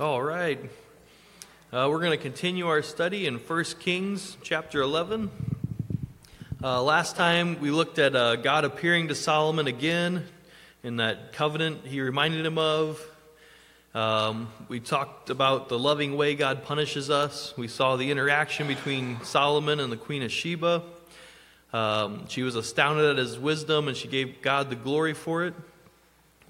[0.00, 0.60] All right.
[1.72, 5.28] Uh, we're going to continue our study in 1 Kings chapter 11.
[6.62, 10.24] Uh, last time we looked at uh, God appearing to Solomon again
[10.84, 13.04] in that covenant he reminded him of.
[13.92, 17.52] Um, we talked about the loving way God punishes us.
[17.56, 20.84] We saw the interaction between Solomon and the Queen of Sheba.
[21.72, 25.54] Um, she was astounded at his wisdom and she gave God the glory for it.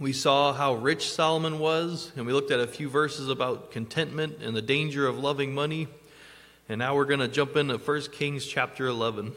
[0.01, 4.38] We saw how rich Solomon was, and we looked at a few verses about contentment
[4.41, 5.88] and the danger of loving money.
[6.69, 9.33] And now we're going to jump into 1 Kings chapter 11.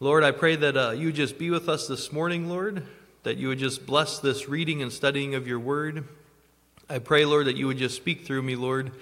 [0.00, 2.86] Lord, I pray that uh, you just be with us this morning, Lord,
[3.22, 6.04] that you would just bless this reading and studying of your word.
[6.90, 8.92] I pray, Lord, that you would just speak through me, Lord,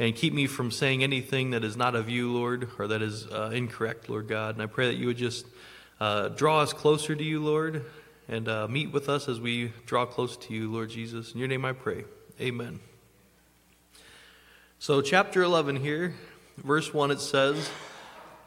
[0.00, 3.28] and keep me from saying anything that is not of you, Lord, or that is
[3.28, 4.56] uh, incorrect, Lord God.
[4.56, 5.46] And I pray that you would just
[6.00, 7.84] uh, draw us closer to you, Lord,
[8.28, 11.32] and uh, meet with us as we draw close to you, Lord Jesus.
[11.32, 12.04] In your name I pray.
[12.40, 12.80] Amen.
[14.78, 16.14] So, chapter 11 here,
[16.58, 17.70] verse 1, it says,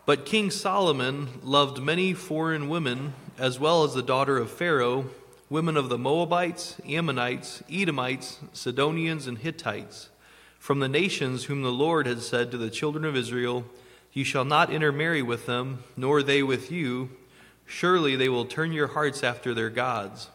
[0.06, 5.06] But King Solomon loved many foreign women, as well as the daughter of Pharaoh,
[5.50, 10.10] women of the Moabites, Ammonites, Edomites, Sidonians, and Hittites,
[10.60, 13.66] from the nations whom the Lord had said to the children of Israel,
[14.14, 17.10] You shall not intermarry with them, nor they with you
[17.72, 20.30] Surely they will turn your hearts after their gods.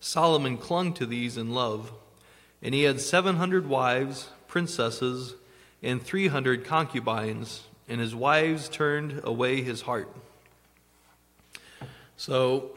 [0.00, 1.92] Solomon clung to these in love,
[2.60, 5.36] and he had 700 wives, princesses,
[5.84, 10.08] and 300 concubines, and his wives turned away his heart.
[12.16, 12.72] So,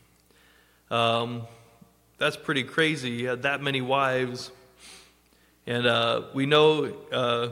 [0.92, 1.42] um,
[2.16, 3.18] that's pretty crazy.
[3.18, 4.52] He had that many wives.
[5.66, 7.48] And uh, we know uh,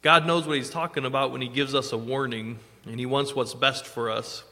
[0.00, 3.34] God knows what he's talking about when he gives us a warning and He wants
[3.34, 4.44] what's best for us.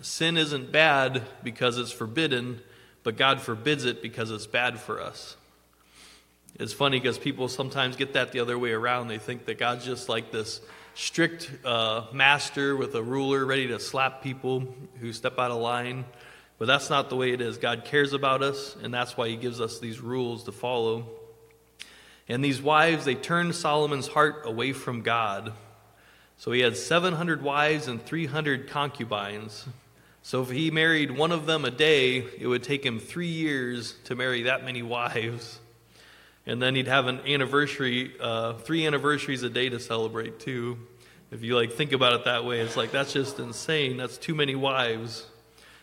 [0.00, 2.60] Sin isn't bad because it's forbidden,
[3.02, 5.36] but God forbids it because it's bad for us.
[6.58, 9.08] It's funny because people sometimes get that the other way around.
[9.08, 10.60] They think that God's just like this
[10.94, 14.66] strict uh, master with a ruler ready to slap people
[15.00, 16.04] who step out of line.
[16.58, 17.58] But that's not the way it is.
[17.58, 21.06] God cares about us, and that's why He gives us these rules to follow.
[22.28, 25.52] And these wives, they turned Solomon's heart away from God.
[26.38, 29.66] So he had 700 wives and 300 concubines.
[30.22, 33.96] So if he married one of them a day, it would take him three years
[34.04, 35.58] to marry that many wives.
[36.46, 40.78] And then he'd have an anniversary, uh, three anniversaries a day to celebrate too.
[41.32, 43.96] If you like think about it that way, it's like that's just insane.
[43.96, 45.26] That's too many wives.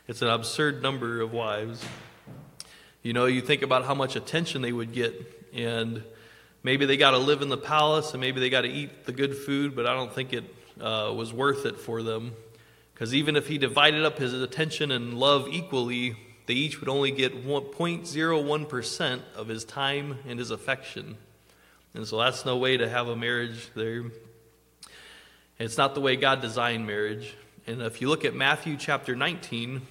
[0.07, 1.85] It's an absurd number of wives.
[3.03, 6.01] You know, you think about how much attention they would get, and
[6.65, 9.11] Maybe they got to live in the palace and maybe they got to eat the
[9.11, 10.45] good food, but I don't think it
[10.81, 12.33] uh, was worth it for them.
[12.91, 16.15] Because even if he divided up his attention and love equally,
[16.47, 21.17] they each would only get 0.01% of his time and his affection.
[21.93, 24.05] And so that's no way to have a marriage there.
[25.59, 27.35] It's not the way God designed marriage.
[27.67, 29.83] And if you look at Matthew chapter 19,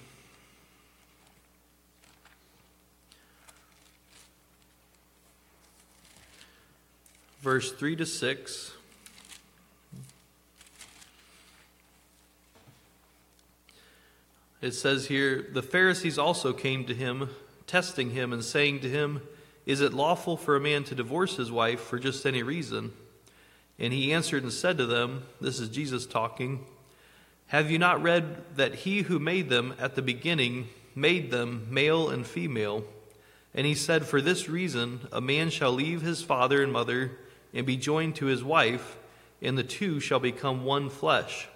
[7.45, 8.71] verse 3 to 6.
[14.63, 17.29] It says here, The Pharisees also came to him,
[17.67, 19.21] testing him and saying to him,
[19.67, 22.93] Is it lawful for a man to divorce his wife for just any reason?
[23.77, 26.65] And he answered and said to them, This is Jesus talking,
[27.49, 32.09] Have you not read that he who made them at the beginning made them male
[32.09, 32.85] and female?
[33.53, 37.19] And he said, For this reason, a man shall leave his father and mother
[37.55, 38.97] and be joined to his wife,
[39.41, 41.47] and the two shall become one flesh.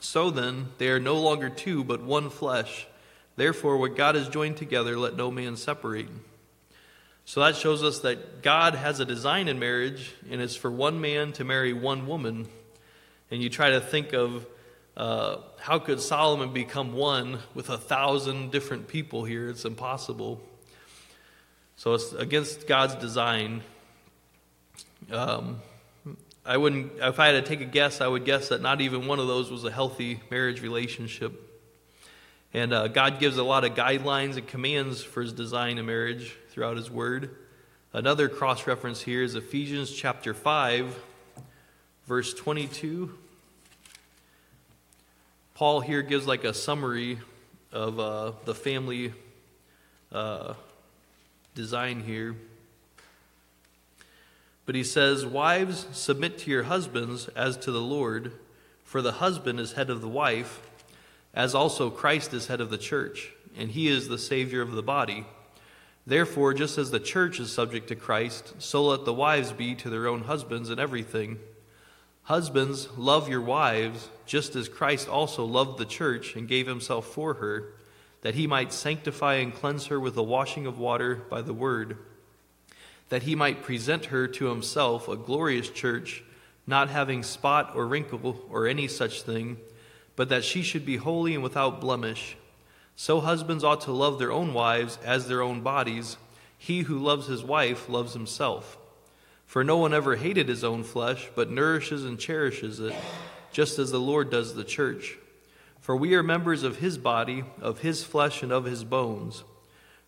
[0.00, 2.86] So then, they are no longer two, but one flesh.
[3.36, 6.08] Therefore, what God has joined together, let no man separate.
[7.26, 11.00] So that shows us that God has a design in marriage, and it's for one
[11.00, 12.48] man to marry one woman.
[13.30, 14.46] And you try to think of
[14.96, 19.48] uh, how could Solomon become one with a thousand different people here?
[19.50, 20.40] It's impossible.
[21.76, 23.62] So it's against God's design.
[25.12, 25.60] Um,
[26.44, 29.06] I wouldn't, if I had to take a guess, I would guess that not even
[29.08, 31.48] one of those was a healthy marriage relationship.
[32.54, 36.36] And uh, God gives a lot of guidelines and commands for his design of marriage
[36.50, 37.36] throughout his word.
[37.92, 40.96] Another cross reference here is Ephesians chapter 5,
[42.06, 43.12] verse 22.
[45.54, 47.18] Paul here gives like a summary
[47.72, 49.12] of uh, the family
[50.12, 50.54] uh,
[51.54, 52.36] design here.
[54.66, 58.32] But he says, Wives, submit to your husbands as to the Lord,
[58.84, 60.60] for the husband is head of the wife,
[61.34, 64.82] as also Christ is head of the church, and he is the Savior of the
[64.82, 65.26] body.
[66.06, 69.90] Therefore, just as the church is subject to Christ, so let the wives be to
[69.90, 71.38] their own husbands in everything.
[72.22, 77.34] Husbands, love your wives, just as Christ also loved the church and gave himself for
[77.34, 77.74] her,
[78.22, 81.98] that he might sanctify and cleanse her with the washing of water by the word,
[83.10, 86.24] that he might present her to himself a glorious church,
[86.66, 89.58] not having spot or wrinkle or any such thing,
[90.16, 92.36] but that she should be holy and without blemish.
[92.96, 96.16] So husbands ought to love their own wives as their own bodies.
[96.56, 98.78] He who loves his wife loves himself.
[99.46, 102.94] For no one ever hated his own flesh, but nourishes and cherishes it,
[103.50, 105.16] just as the Lord does the church.
[105.80, 109.42] For we are members of his body, of his flesh, and of his bones.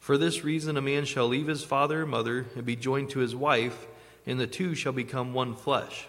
[0.02, 3.20] For this reason, a man shall leave his father and mother and be joined to
[3.20, 3.86] his wife,
[4.26, 6.08] and the two shall become one flesh.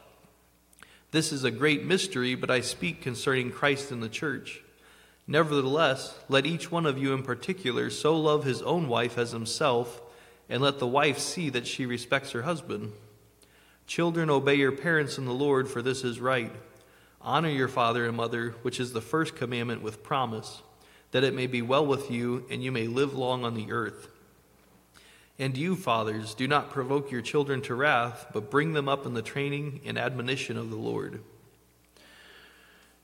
[1.12, 4.63] This is a great mystery, but I speak concerning Christ and the church.
[5.28, 10.01] Nevertheless, let each one of you in particular so love his own wife as himself,
[10.50, 12.94] and let the wife see that she respects her husband.
[13.86, 16.51] Children, obey your parents in the Lord, for this is right.
[17.22, 20.63] Honor your father and mother, which is the first commandment with promise,
[21.13, 24.10] that it may be well with you and you may live long on the earth.
[25.38, 29.13] And you, fathers, do not provoke your children to wrath, but bring them up in
[29.13, 31.21] the training and admonition of the Lord.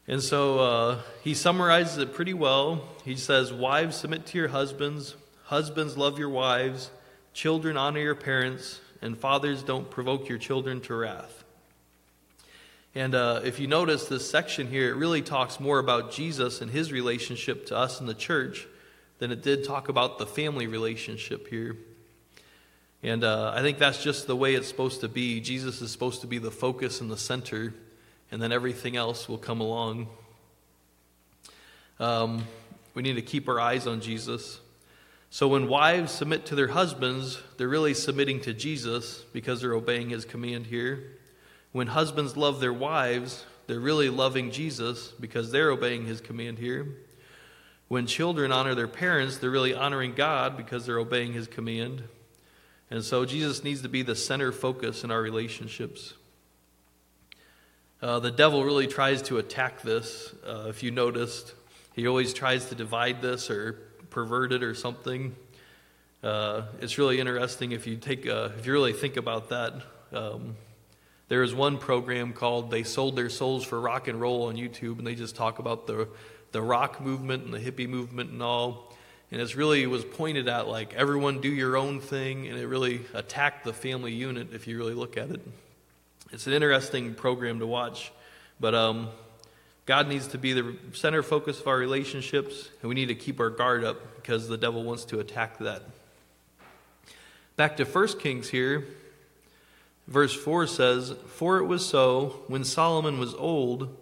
[0.08, 2.82] And so uh, he summarizes it pretty well.
[3.06, 5.16] He says, Wives, submit to your husbands.
[5.44, 6.90] Husbands, love your wives.
[7.34, 8.82] Children, honor your parents.
[9.04, 11.44] And fathers, don't provoke your children to wrath.
[12.96, 16.72] And uh, if you notice this section here, it really talks more about Jesus and
[16.72, 18.68] his relationship to us in the church
[19.20, 21.78] than it did talk about the family relationship here.
[23.04, 25.40] And uh, I think that's just the way it's supposed to be.
[25.40, 27.74] Jesus is supposed to be the focus and the center
[28.32, 30.08] and then everything else will come along.
[32.00, 32.46] Um,
[32.94, 34.60] we need to keep our eyes on Jesus.
[35.30, 40.10] So when wives submit to their husbands, they're really submitting to Jesus because they're obeying
[40.10, 41.19] his command here.
[41.72, 46.88] When husbands love their wives, they're really loving Jesus because they're obeying his command here.
[47.88, 52.04] When children honor their parents, they're really honoring God because they're obeying his command.
[52.92, 56.14] And so Jesus needs to be the center focus in our relationships.
[58.02, 60.34] Uh, the devil really tries to attack this.
[60.46, 61.54] Uh, if you noticed,
[61.94, 63.74] he always tries to divide this or
[64.10, 65.36] pervert it or something.
[66.24, 69.74] Uh, it's really interesting if you take uh, if you really think about that.
[70.12, 70.56] Um,
[71.30, 74.98] there is one program called "They Sold Their Souls for Rock and Roll" on YouTube,
[74.98, 76.08] and they just talk about the
[76.52, 78.92] the rock movement and the hippie movement and all.
[79.32, 82.68] And it's really it was pointed at like everyone do your own thing, and it
[82.68, 85.42] really attacked the family unit if you really look at it.
[86.32, 88.12] It's an interesting program to watch,
[88.60, 89.10] but um,
[89.86, 93.40] God needs to be the center focus of our relationships, and we need to keep
[93.40, 95.82] our guard up because the devil wants to attack that.
[97.56, 98.86] Back to 1 Kings here,
[100.10, 103.96] verse 4 says, For it was so, when Solomon was old,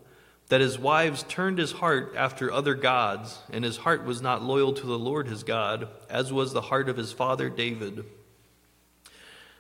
[0.50, 4.74] that his wives turned his heart after other gods, and his heart was not loyal
[4.74, 8.06] to the Lord his God, as was the heart of his father David.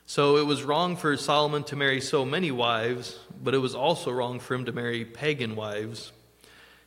[0.05, 4.09] So it was wrong for Solomon to marry so many wives, but it was also
[4.09, 6.13] wrong for him to marry pagan wives.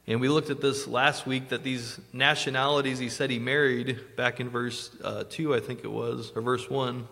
[0.07, 4.41] And we looked at this last week that these nationalities he said he married, back
[4.41, 7.07] in verse uh, 2, I think it was, or verse 1,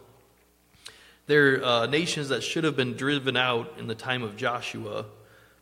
[1.28, 5.04] they're uh, nations that should have been driven out in the time of Joshua.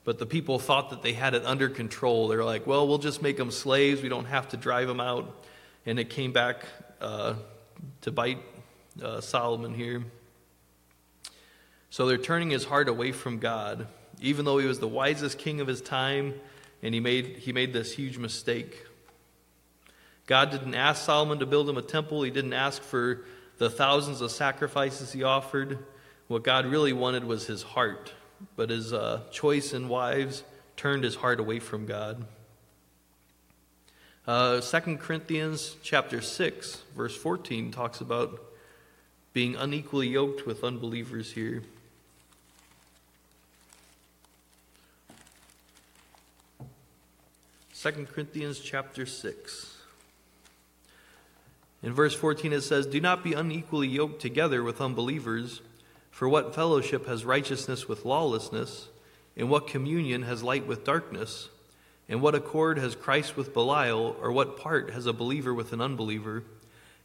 [0.05, 2.29] But the people thought that they had it under control.
[2.29, 4.01] They're like, well, we'll just make them slaves.
[4.01, 5.45] We don't have to drive them out.
[5.85, 6.65] And it came back
[7.01, 7.35] uh,
[8.03, 8.39] to bite
[9.03, 10.05] uh, Solomon here.
[11.91, 13.89] So they're turning his heart away from God,
[14.21, 16.35] even though he was the wisest king of his time,
[16.81, 18.87] and he made, he made this huge mistake.
[20.27, 23.25] God didn't ask Solomon to build him a temple, he didn't ask for
[23.59, 25.79] the thousands of sacrifices he offered.
[26.29, 28.13] What God really wanted was his heart,
[28.57, 30.43] but his uh, choice in wives
[30.77, 32.25] turned his heart away from God.
[34.27, 38.43] Uh, 2 Corinthians chapter 6, verse 14 talks about
[39.33, 41.63] being unequally yoked with unbelievers here.
[47.73, 49.76] Second Corinthians chapter 6.
[51.87, 55.61] In verse 14 it says, Do not be unequally yoked together with unbelievers,
[56.11, 58.89] for what fellowship has righteousness with lawlessness?
[59.37, 61.49] And what communion has light with darkness?
[62.09, 65.81] And what accord has Christ with Belial, or what part has a believer with an
[65.81, 66.43] unbeliever?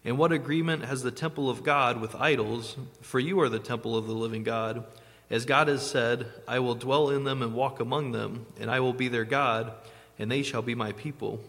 [0.03, 2.75] And what agreement has the temple of God with idols?
[3.01, 4.83] For you are the temple of the living God.
[5.29, 8.79] As God has said, I will dwell in them and walk among them, and I
[8.79, 9.73] will be their God
[10.21, 11.39] and they shall be my people.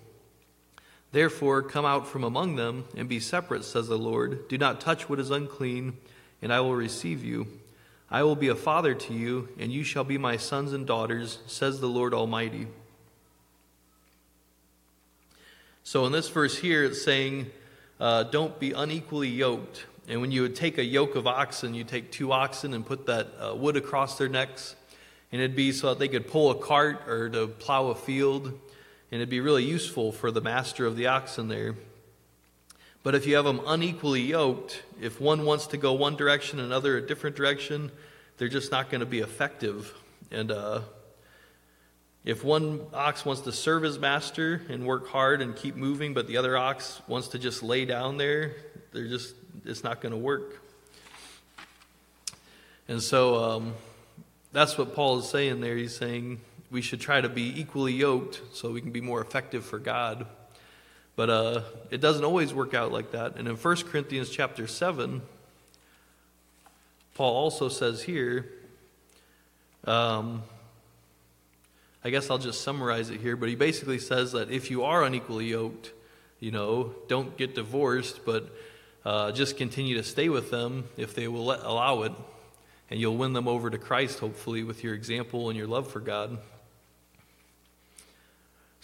[1.12, 4.49] Therefore, come out from among them and be separate, says the Lord.
[4.49, 5.99] Do not touch what is unclean,
[6.40, 7.47] and I will receive you.
[8.11, 11.38] I will be a father to you, and you shall be my sons and daughters,
[11.47, 12.66] says the Lord Almighty.
[15.85, 17.50] So, in this verse here, it's saying,
[18.00, 19.85] uh, Don't be unequally yoked.
[20.09, 23.07] And when you would take a yoke of oxen, you take two oxen and put
[23.07, 24.76] that uh, wood across their necks,
[25.31, 28.59] and it'd be so that they could pull a cart or to plow a field,
[29.12, 31.75] and it'd be really useful for the master of the oxen there.
[33.02, 36.97] But if you have them unequally yoked, if one wants to go one direction, another
[36.97, 37.92] a different direction,
[38.38, 39.92] they're just not going to be effective.
[40.31, 40.81] And uh,
[42.25, 46.26] if one ox wants to serve his master and work hard and keep moving, but
[46.26, 48.54] the other ox wants to just lay down there,
[48.92, 49.35] they're just
[49.66, 50.62] it's not going to work.
[52.88, 53.75] And so um,
[54.52, 55.76] that's what Paul is saying there.
[55.76, 56.40] He's saying
[56.73, 60.26] we should try to be equally yoked so we can be more effective for God.
[61.14, 61.61] But uh,
[61.91, 63.37] it doesn't always work out like that.
[63.37, 65.21] And in 1 Corinthians chapter 7,
[67.14, 68.50] Paul also says here,
[69.85, 70.43] um,
[72.02, 75.05] I guess I'll just summarize it here, but he basically says that if you are
[75.05, 75.93] unequally yoked,
[76.41, 78.49] you know, don't get divorced, but
[79.05, 82.12] uh, just continue to stay with them if they will let, allow it,
[82.91, 86.00] and you'll win them over to Christ, hopefully, with your example and your love for
[86.00, 86.38] God.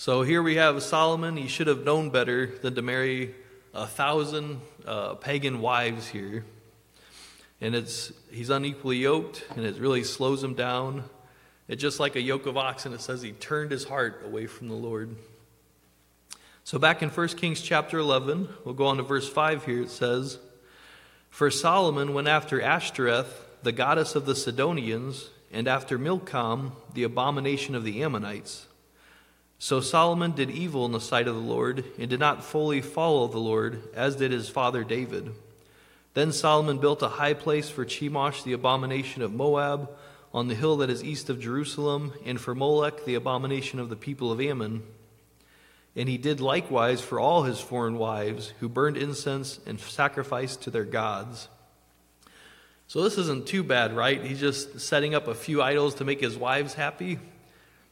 [0.01, 1.37] So here we have Solomon.
[1.37, 3.35] He should have known better than to marry
[3.75, 6.45] a thousand uh, pagan wives here.
[7.61, 11.03] And it's he's unequally yoked, and it really slows him down.
[11.67, 12.93] It's just like a yoke of oxen.
[12.93, 15.17] It says he turned his heart away from the Lord.
[16.63, 19.83] So back in 1 Kings chapter 11, we'll go on to verse 5 here.
[19.83, 20.39] It says,
[21.29, 27.75] For Solomon went after Ashtoreth, the goddess of the Sidonians, and after Milcom, the abomination
[27.75, 28.68] of the Ammonites.
[29.61, 33.27] So Solomon did evil in the sight of the Lord, and did not fully follow
[33.27, 35.33] the Lord, as did his father David.
[36.15, 39.91] Then Solomon built a high place for Chemosh, the abomination of Moab,
[40.33, 43.97] on the hill that is east of Jerusalem, and for Molech, the abomination of the
[43.97, 44.83] people of Ammon.
[45.97, 50.71] And he did likewise for all his foreign wives, who burned incense and sacrificed to
[50.71, 51.49] their gods.
[52.87, 54.23] So this isn't too bad, right?
[54.23, 57.19] He's just setting up a few idols to make his wives happy.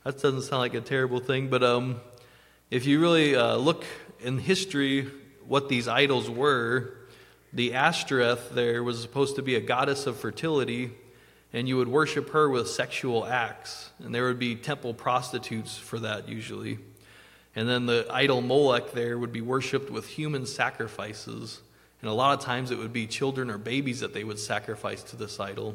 [0.06, 2.00] That doesn't sound like a terrible thing, but um,
[2.70, 3.84] if you really uh, look
[4.20, 5.08] in history,
[5.48, 6.94] what these idols were,
[7.52, 10.92] the Ashtoreth there was supposed to be a goddess of fertility
[11.52, 13.90] and you would worship her with sexual acts.
[13.98, 16.78] And there would be temple prostitutes for that usually.
[17.56, 21.60] And then the idol Molech there would be worshiped with human sacrifices.
[22.00, 25.02] And a lot of times it would be children or babies that they would sacrifice
[25.02, 25.74] to this idol.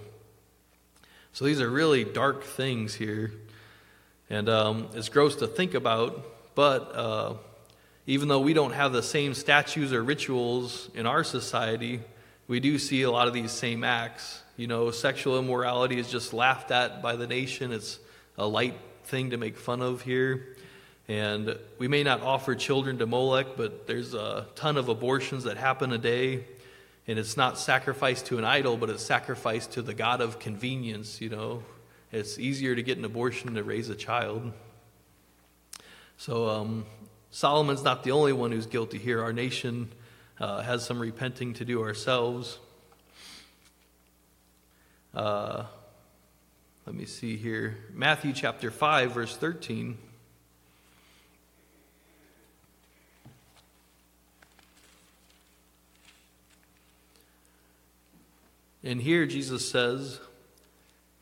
[1.34, 3.34] So these are really dark things here.
[4.32, 7.34] And um, it's gross to think about, but uh,
[8.08, 12.00] even though we don't have the same statues or rituals in our society,
[12.48, 14.42] we do see a lot of these same acts.
[14.56, 17.74] You know, sexual immorality is just laughed at by the nation.
[17.74, 18.00] It's
[18.38, 20.56] a light thing to make fun of here.
[21.10, 25.58] And we may not offer children to Molech, but there's a ton of abortions that
[25.58, 26.46] happen a day.
[27.06, 31.20] And it's not sacrificed to an idol, but it's sacrificed to the God of convenience,
[31.20, 31.64] you know.
[32.12, 34.51] It's easier to get an abortion than to raise a child.
[36.18, 36.86] So um,
[37.30, 39.24] Solomon's not the only one who's guilty here.
[39.24, 39.94] Our nation
[40.38, 42.60] uh, has some repenting to do ourselves.
[45.15, 45.63] Uh,
[46.86, 47.77] let me see here.
[47.94, 49.98] Matthew chapter 5, verse 13.
[58.84, 60.20] And here Jesus says,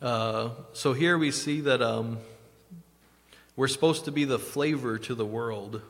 [0.00, 2.18] Uh, so here we see that um,
[3.56, 5.80] we're supposed to be the flavor to the world,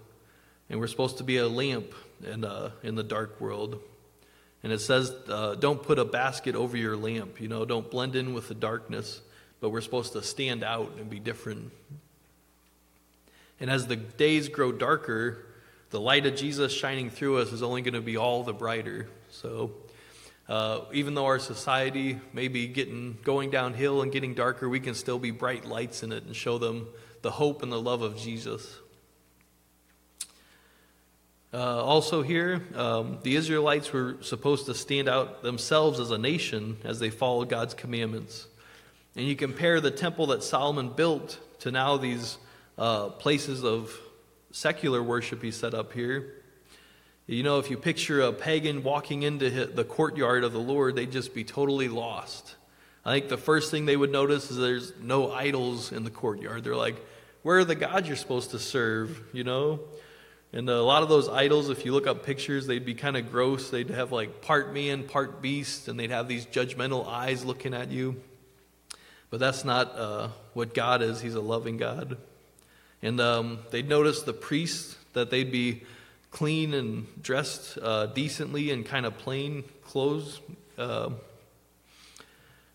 [0.71, 1.93] and we're supposed to be a lamp
[2.25, 3.81] in, uh, in the dark world.
[4.63, 8.15] And it says, uh, don't put a basket over your lamp, you know, don't blend
[8.15, 9.21] in with the darkness,
[9.61, 11.73] but we're supposed to stand out and be different.
[13.59, 15.45] And as the days grow darker,
[15.91, 19.09] the light of Jesus shining through us is only going to be all the brighter.
[19.31, 19.73] So,
[20.49, 24.95] uh, even though our society may be getting going downhill and getting darker, we can
[24.95, 26.87] still be bright lights in it and show them
[27.23, 28.79] the hope and the love of Jesus.
[31.53, 36.77] Uh, also, here, um, the Israelites were supposed to stand out themselves as a nation
[36.85, 38.47] as they followed God's commandments.
[39.17, 42.37] And you compare the temple that Solomon built to now these
[42.77, 43.91] uh, places of
[44.53, 46.35] secular worship he set up here.
[47.29, 51.11] You know, if you picture a pagan walking into the courtyard of the Lord, they'd
[51.11, 52.55] just be totally lost.
[53.05, 56.63] I think the first thing they would notice is there's no idols in the courtyard.
[56.63, 57.05] They're like,
[57.43, 59.21] where are the gods you're supposed to serve?
[59.33, 59.81] You know?
[60.53, 63.33] And a lot of those idols, if you look up pictures, they'd be kind of
[63.33, 63.71] gross.
[63.71, 67.91] They'd have like part man, part beast, and they'd have these judgmental eyes looking at
[67.91, 68.23] you.
[69.31, 71.21] But that's not uh, what God is.
[71.21, 72.19] He's a loving God.
[73.03, 75.83] And um, they'd notice the priests, that they'd be
[76.31, 80.41] clean and dressed uh, decently in kind of plain clothes.
[80.77, 81.11] Uh,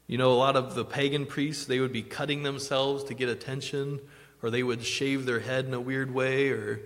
[0.07, 3.29] you know, a lot of the pagan priests, they would be cutting themselves to get
[3.29, 3.99] attention,
[4.41, 6.81] or they would shave their head in a weird way, or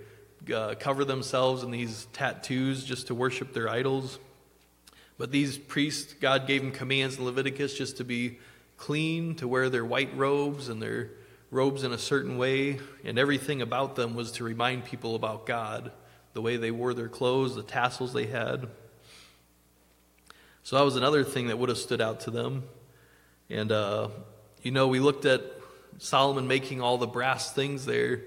[0.54, 4.20] uh, cover themselves in these tattoos just to worship their idols.
[5.18, 8.38] But these priests, God gave them commands in Leviticus just to be
[8.78, 11.12] clean, to wear their white robes and their
[11.50, 15.92] robes in a certain way, and everything about them was to remind people about God
[16.36, 18.68] the way they wore their clothes, the tassels they had.
[20.64, 22.64] So that was another thing that would have stood out to them.
[23.50, 24.10] And, uh,
[24.62, 25.42] you know, we looked at
[25.98, 28.20] Solomon making all the brass things there.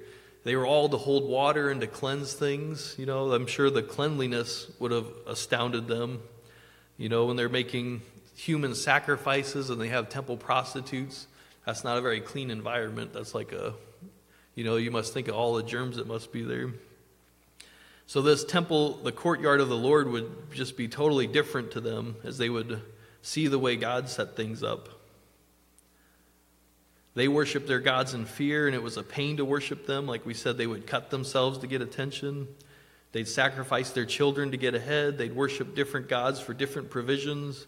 [0.44, 2.94] They were all to hold water and to cleanse things.
[2.98, 6.22] You know, I'm sure the cleanliness would have astounded them.
[6.96, 8.00] You know, when they're making
[8.36, 11.26] human sacrifices and they have temple prostitutes,
[11.66, 13.12] that's not a very clean environment.
[13.12, 13.74] That's like a,
[14.54, 16.70] you know, you must think of all the germs that must be there.
[18.08, 22.16] So, this temple, the courtyard of the Lord, would just be totally different to them
[22.24, 22.80] as they would
[23.20, 24.88] see the way God set things up.
[27.14, 30.06] They worshiped their gods in fear, and it was a pain to worship them.
[30.06, 32.48] Like we said, they would cut themselves to get attention.
[33.12, 35.18] They'd sacrifice their children to get ahead.
[35.18, 37.66] They'd worship different gods for different provisions.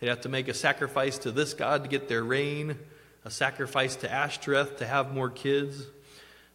[0.00, 2.78] They'd have to make a sacrifice to this God to get their rain,
[3.26, 5.84] a sacrifice to Ashtoreth to have more kids.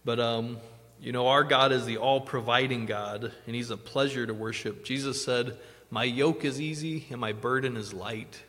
[0.03, 0.57] But um,
[0.99, 4.83] you know, our God is the all providing God, and He's a pleasure to worship.
[4.83, 5.57] Jesus said,
[5.91, 8.41] My yoke is easy and my burden is light.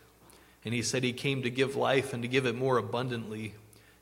[0.65, 3.55] And He said He came to give life and to give it more abundantly.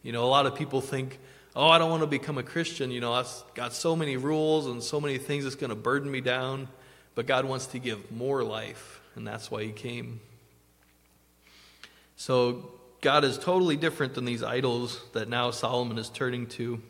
[0.02, 1.18] You know, a lot of people think,
[1.56, 2.90] Oh, I don't want to become a Christian.
[2.90, 6.10] You know, I've got so many rules and so many things that's going to burden
[6.10, 6.68] me down.
[7.14, 10.20] But God wants to give more life, and that's why He came.
[12.16, 16.82] So, God is totally different than these idols that now Solomon is turning to.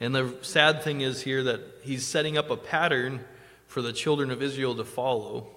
[0.00, 3.24] And the sad thing is here that he's setting up a pattern
[3.66, 5.48] for the children of Israel to follow.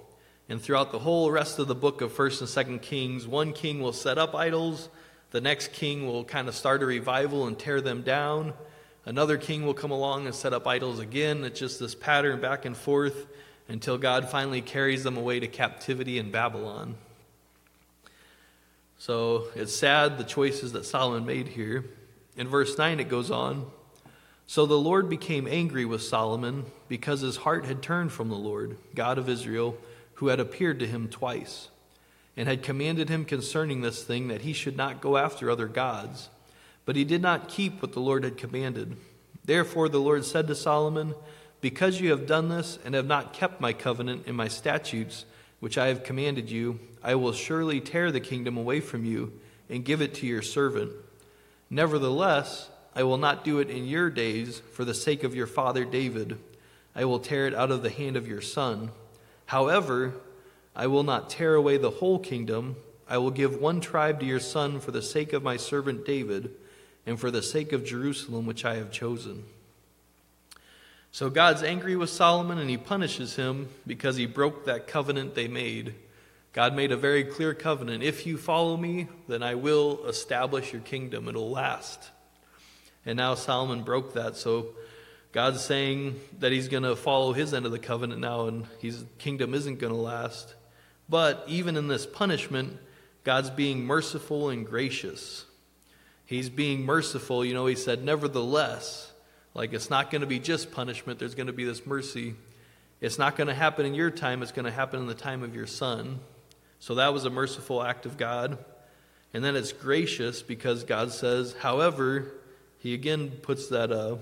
[0.47, 3.81] And throughout the whole rest of the book of 1st and 2nd Kings, one king
[3.81, 4.89] will set up idols,
[5.31, 8.53] the next king will kind of start a revival and tear them down.
[9.05, 11.43] Another king will come along and set up idols again.
[11.43, 13.27] It's just this pattern back and forth
[13.67, 16.95] until God finally carries them away to captivity in Babylon.
[18.97, 21.85] So it's sad the choices that Solomon made here.
[22.35, 23.67] In verse 9, it goes on.
[24.49, 28.77] So the Lord became angry with Solomon because his heart had turned from the Lord,
[28.95, 29.77] God of Israel,
[30.15, 31.69] who had appeared to him twice,
[32.35, 36.29] and had commanded him concerning this thing that he should not go after other gods.
[36.83, 38.97] But he did not keep what the Lord had commanded.
[39.45, 41.13] Therefore the Lord said to Solomon,
[41.61, 45.25] Because you have done this and have not kept my covenant and my statutes,
[45.59, 49.31] which I have commanded you, I will surely tear the kingdom away from you
[49.69, 50.91] and give it to your servant.
[51.69, 55.85] Nevertheless, I will not do it in your days for the sake of your father
[55.85, 56.37] David.
[56.93, 58.91] I will tear it out of the hand of your son.
[59.45, 60.15] However,
[60.75, 62.75] I will not tear away the whole kingdom.
[63.07, 66.51] I will give one tribe to your son for the sake of my servant David
[67.05, 69.45] and for the sake of Jerusalem, which I have chosen.
[71.13, 75.47] So God's angry with Solomon and he punishes him because he broke that covenant they
[75.47, 75.95] made.
[76.51, 78.03] God made a very clear covenant.
[78.03, 81.29] If you follow me, then I will establish your kingdom.
[81.29, 82.09] It'll last.
[83.09, 84.37] And now Solomon broke that.
[84.37, 84.67] So
[85.31, 89.03] God's saying that he's going to follow his end of the covenant now, and his
[89.17, 90.53] kingdom isn't going to last.
[91.09, 92.77] But even in this punishment,
[93.23, 95.45] God's being merciful and gracious.
[96.27, 97.43] He's being merciful.
[97.43, 99.11] You know, he said, nevertheless,
[99.55, 102.35] like it's not going to be just punishment, there's going to be this mercy.
[103.01, 105.41] It's not going to happen in your time, it's going to happen in the time
[105.41, 106.19] of your son.
[106.77, 108.59] So that was a merciful act of God.
[109.33, 112.33] And then it's gracious because God says, however,
[112.79, 114.15] he again puts that uh,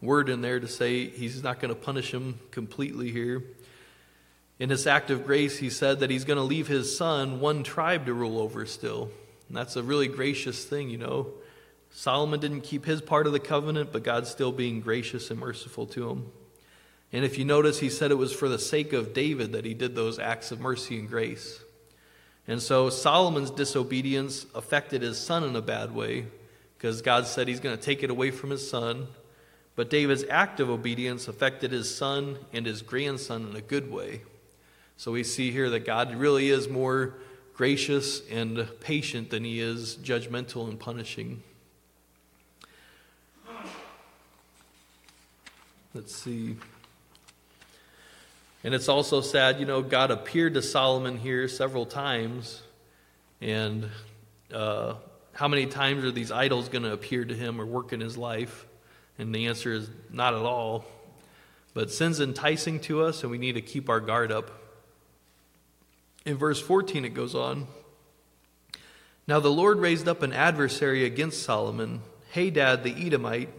[0.00, 3.42] word in there to say he's not going to punish him completely here.
[4.58, 7.62] In his act of grace, he said that he's going to leave his son one
[7.62, 9.10] tribe to rule over still.
[9.48, 11.32] And that's a really gracious thing, you know.
[11.90, 15.86] Solomon didn't keep his part of the covenant, but God's still being gracious and merciful
[15.88, 16.30] to him.
[17.12, 19.74] And if you notice, he said it was for the sake of David that he
[19.74, 21.60] did those acts of mercy and grace.
[22.48, 26.26] And so Solomon's disobedience affected his son in a bad way
[26.84, 29.06] because God said he's going to take it away from his son.
[29.74, 34.20] But David's act of obedience affected his son and his grandson in a good way.
[34.98, 37.14] So we see here that God really is more
[37.54, 41.42] gracious and patient than he is judgmental and punishing.
[45.94, 46.56] Let's see.
[48.62, 52.60] And it's also sad, you know, God appeared to Solomon here several times.
[53.40, 53.88] And
[54.52, 54.96] uh,
[55.34, 58.16] how many times are these idols going to appear to him or work in his
[58.16, 58.66] life?
[59.18, 60.84] And the answer is not at all.
[61.74, 64.50] But sin's enticing to us, and we need to keep our guard up.
[66.24, 67.66] In verse 14, it goes on
[69.26, 73.50] Now the Lord raised up an adversary against Solomon, Hadad the Edomite.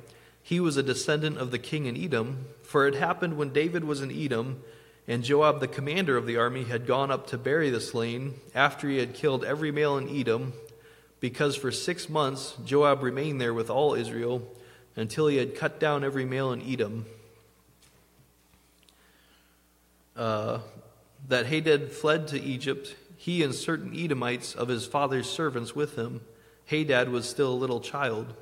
[0.41, 2.45] He was a descendant of the king in Edom.
[2.63, 4.61] For it happened when David was in Edom
[5.07, 8.89] and Joab, the commander of the army, had gone up to bury the slain after
[8.89, 10.53] he had killed every male in Edom,
[11.19, 14.41] because for six months Joab remained there with all Israel
[14.95, 17.05] until he had cut down every male in Edom.
[20.15, 20.59] Uh,
[21.27, 26.21] that Hadad fled to Egypt, he and certain Edomites of his father's servants with him.
[26.67, 28.33] Hadad was still a little child.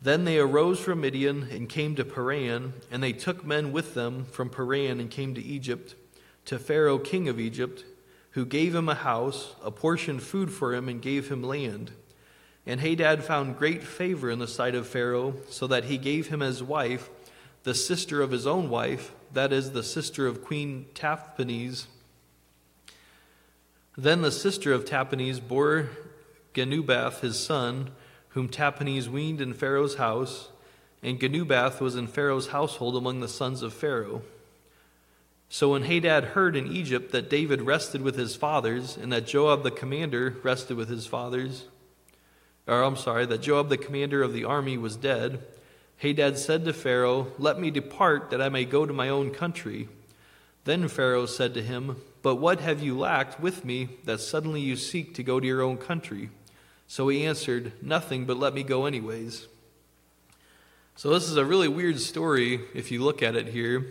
[0.00, 4.26] Then they arose from Midian and came to Paran, and they took men with them
[4.26, 5.94] from Paran and came to Egypt,
[6.46, 7.84] to Pharaoh king of Egypt,
[8.36, 11.90] who gave him a house, apportioned food for him, and gave him land.
[12.66, 16.42] And Hadad found great favor in the sight of Pharaoh, so that he gave him
[16.42, 17.08] as wife
[17.62, 21.86] the sister of his own wife, that is, the sister of Queen Tahpenes.
[23.96, 25.88] Then the sister of Tahpenes bore
[26.52, 27.90] Genubath his son,
[28.28, 30.50] whom Tahpenes weaned in Pharaoh's house,
[31.02, 34.20] and Genubath was in Pharaoh's household among the sons of Pharaoh.
[35.48, 39.62] So when Hadad heard in Egypt that David rested with his fathers, and that Joab
[39.62, 41.66] the commander rested with his fathers,
[42.66, 45.40] or I'm sorry, that Joab the commander of the army was dead,
[45.98, 49.88] Hadad said to Pharaoh, Let me depart, that I may go to my own country.
[50.64, 54.76] Then Pharaoh said to him, But what have you lacked with me, that suddenly you
[54.76, 56.30] seek to go to your own country?
[56.88, 59.46] So he answered, Nothing, but let me go anyways.
[60.96, 63.86] So this is a really weird story if you look at it here.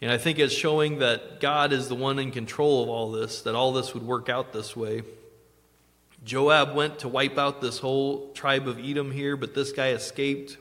[0.00, 3.42] And I think it's showing that God is the one in control of all this,
[3.42, 5.02] that all this would work out this way.
[6.24, 10.56] Joab went to wipe out this whole tribe of Edom here, but this guy escaped.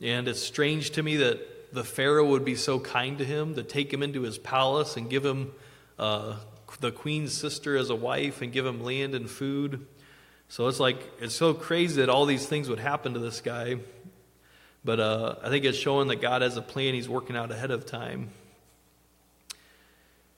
[0.00, 3.62] And it's strange to me that the Pharaoh would be so kind to him to
[3.62, 5.52] take him into his palace and give him
[5.98, 6.36] uh,
[6.80, 9.86] the queen's sister as a wife and give him land and food.
[10.48, 13.76] So it's like, it's so crazy that all these things would happen to this guy.
[14.84, 17.70] But uh, I think it's showing that God has a plan he's working out ahead
[17.70, 18.30] of time.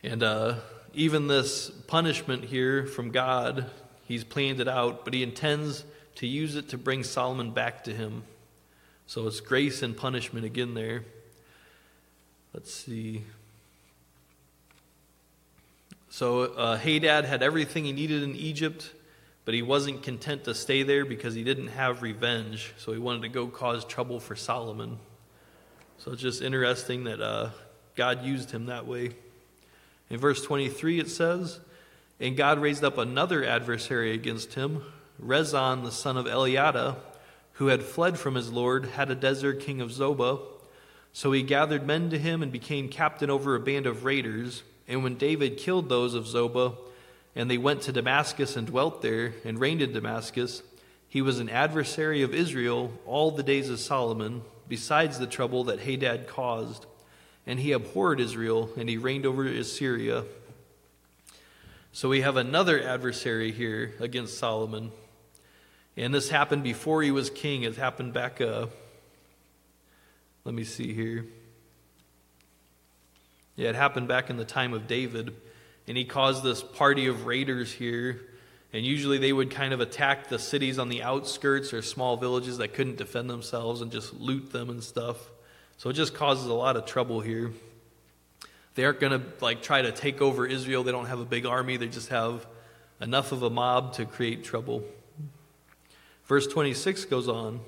[0.03, 0.55] And uh,
[0.95, 3.67] even this punishment here from God,
[4.07, 5.85] he's planned it out, but he intends
[6.17, 8.25] to use it to bring Solomon back to him.
[9.07, 11.05] So it's grace and punishment again there.
[12.55, 13.25] Let's see.
[16.09, 18.93] So uh, Hadad had everything he needed in Egypt
[19.45, 22.73] but he wasn't content to stay there because he didn't have revenge.
[22.79, 24.99] So he wanted to go cause trouble for Solomon.
[25.99, 27.51] So it's just interesting that uh,
[27.95, 29.11] God used him that way.
[30.09, 31.61] In verse 23, it says,
[32.19, 34.83] And God raised up another adversary against him,
[35.23, 36.97] Rezon, the son of Eliada,
[37.55, 40.41] who had fled from his lord, Hadadezer, king of Zobah.
[41.13, 44.63] So he gathered men to him and became captain over a band of raiders.
[44.89, 46.77] And when David killed those of Zobah,
[47.35, 50.63] and they went to Damascus and dwelt there and reigned in Damascus.
[51.09, 55.81] He was an adversary of Israel all the days of Solomon, besides the trouble that
[55.81, 56.87] Hadad caused.
[57.47, 60.25] And he abhorred Israel, and he reigned over Assyria.
[61.93, 64.93] So we have another adversary here against Solomon.
[65.97, 67.65] And this happened before he was king.
[67.65, 68.67] It happened back, uh,
[70.45, 71.27] let me see here.
[73.57, 75.35] Yeah, it happened back in the time of David
[75.89, 78.21] and he caused this party of raiders here.
[78.73, 82.59] And usually they would kind of attack the cities on the outskirts or small villages
[82.59, 85.17] that couldn't defend themselves and just loot them and stuff.
[85.77, 87.53] So it just causes a lot of trouble here.
[88.77, 90.85] They aren't going to like try to take over Israel.
[90.85, 91.77] They don't have a big army.
[91.77, 92.47] They just have
[93.01, 94.85] enough of a mob to create trouble.
[96.27, 97.61] Verse 26 goes on.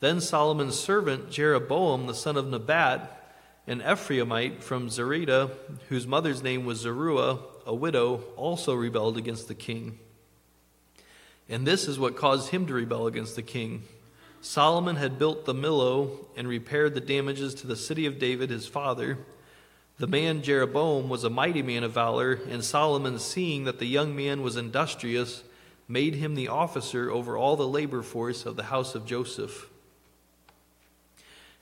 [0.00, 3.17] Then Solomon's servant Jeroboam the son of Nebat
[3.68, 5.50] an Ephraimite from Zereda,
[5.90, 9.98] whose mother's name was Zeruiah, a widow, also rebelled against the king.
[11.50, 13.82] And this is what caused him to rebel against the king.
[14.40, 18.66] Solomon had built the Millo and repaired the damages to the city of David his
[18.66, 19.18] father,
[19.98, 24.16] The man Jeroboam was a mighty man of valor, and Solomon, seeing that the young
[24.16, 25.42] man was industrious,
[25.86, 29.68] made him the officer over all the labor force of the house of Joseph.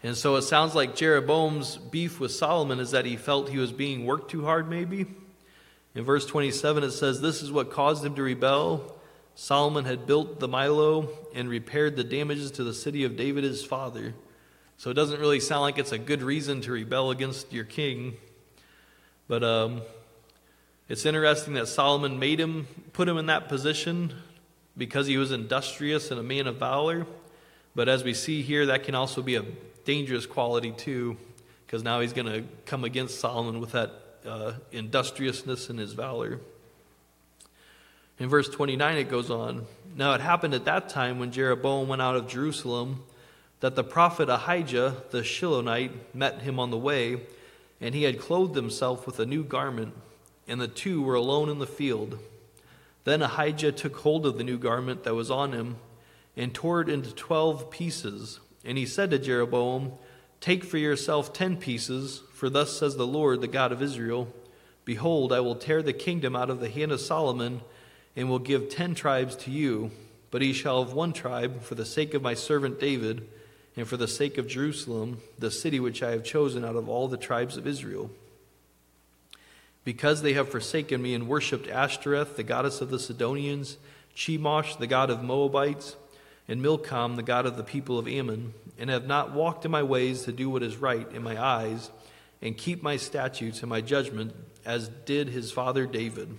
[0.02, 3.72] And so it sounds like Jeroboam's beef with Solomon is that he felt he was
[3.72, 5.06] being worked too hard, maybe.
[5.94, 8.96] In verse 27, it says, This is what caused him to rebel.
[9.34, 13.64] Solomon had built the Millo and repaired the damages to the city of David his
[13.64, 14.14] father.
[14.76, 18.16] So it doesn't really sound like it's a good reason to rebel against your king.
[19.26, 19.82] But um,
[20.88, 24.12] it's interesting that Solomon made him, put him in that position
[24.76, 27.06] because he was industrious and a man of valor.
[27.74, 29.44] But as we see here, that can also be a
[29.86, 31.16] dangerous quality too,
[31.64, 33.92] because now he's going to come against Solomon with that
[34.26, 36.40] uh, industriousness and his valor.
[38.18, 42.02] In verse 29, it goes on Now it happened at that time when Jeroboam went
[42.02, 43.04] out of Jerusalem
[43.60, 47.22] that the prophet Ahijah the Shilonite met him on the way,
[47.80, 49.94] and he had clothed himself with a new garment,
[50.46, 52.18] and the two were alone in the field.
[53.04, 55.76] Then Ahijah took hold of the new garment that was on him
[56.36, 58.40] and tore it into twelve pieces.
[58.66, 59.92] And he said to Jeroboam,
[60.40, 64.28] Take for yourself ten pieces, for thus says the Lord, the God of Israel
[64.84, 67.60] Behold, I will tear the kingdom out of the hand of Solomon,
[68.14, 69.90] and will give ten tribes to you.
[70.30, 73.26] But he shall have one tribe for the sake of my servant David,
[73.76, 77.08] and for the sake of Jerusalem, the city which I have chosen out of all
[77.08, 78.10] the tribes of Israel.
[79.84, 83.78] Because they have forsaken me and worshipped Ashtoreth, the goddess of the Sidonians,
[84.14, 85.96] Chemosh, the god of Moabites,
[86.48, 89.82] and Milcom, the god of the people of Ammon, and have not walked in my
[89.82, 91.90] ways to do what is right in my eyes,
[92.42, 96.36] and keep my statutes and my judgment, as did his father David.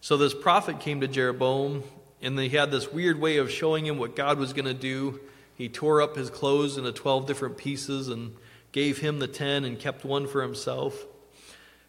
[0.00, 1.84] So this prophet came to Jeroboam,
[2.20, 5.20] and he had this weird way of showing him what God was going to do.
[5.54, 8.34] He tore up his clothes into 12 different pieces and
[8.72, 11.06] gave him the 10 and kept one for himself.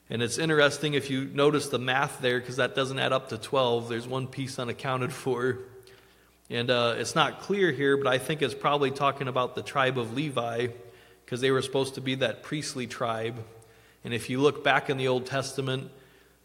[0.09, 3.37] And it's interesting if you notice the math there, because that doesn't add up to
[3.37, 3.89] 12.
[3.89, 5.59] There's one piece unaccounted for.
[6.49, 9.97] And uh, it's not clear here, but I think it's probably talking about the tribe
[9.97, 10.67] of Levi,
[11.25, 13.43] because they were supposed to be that priestly tribe.
[14.03, 15.89] And if you look back in the Old Testament,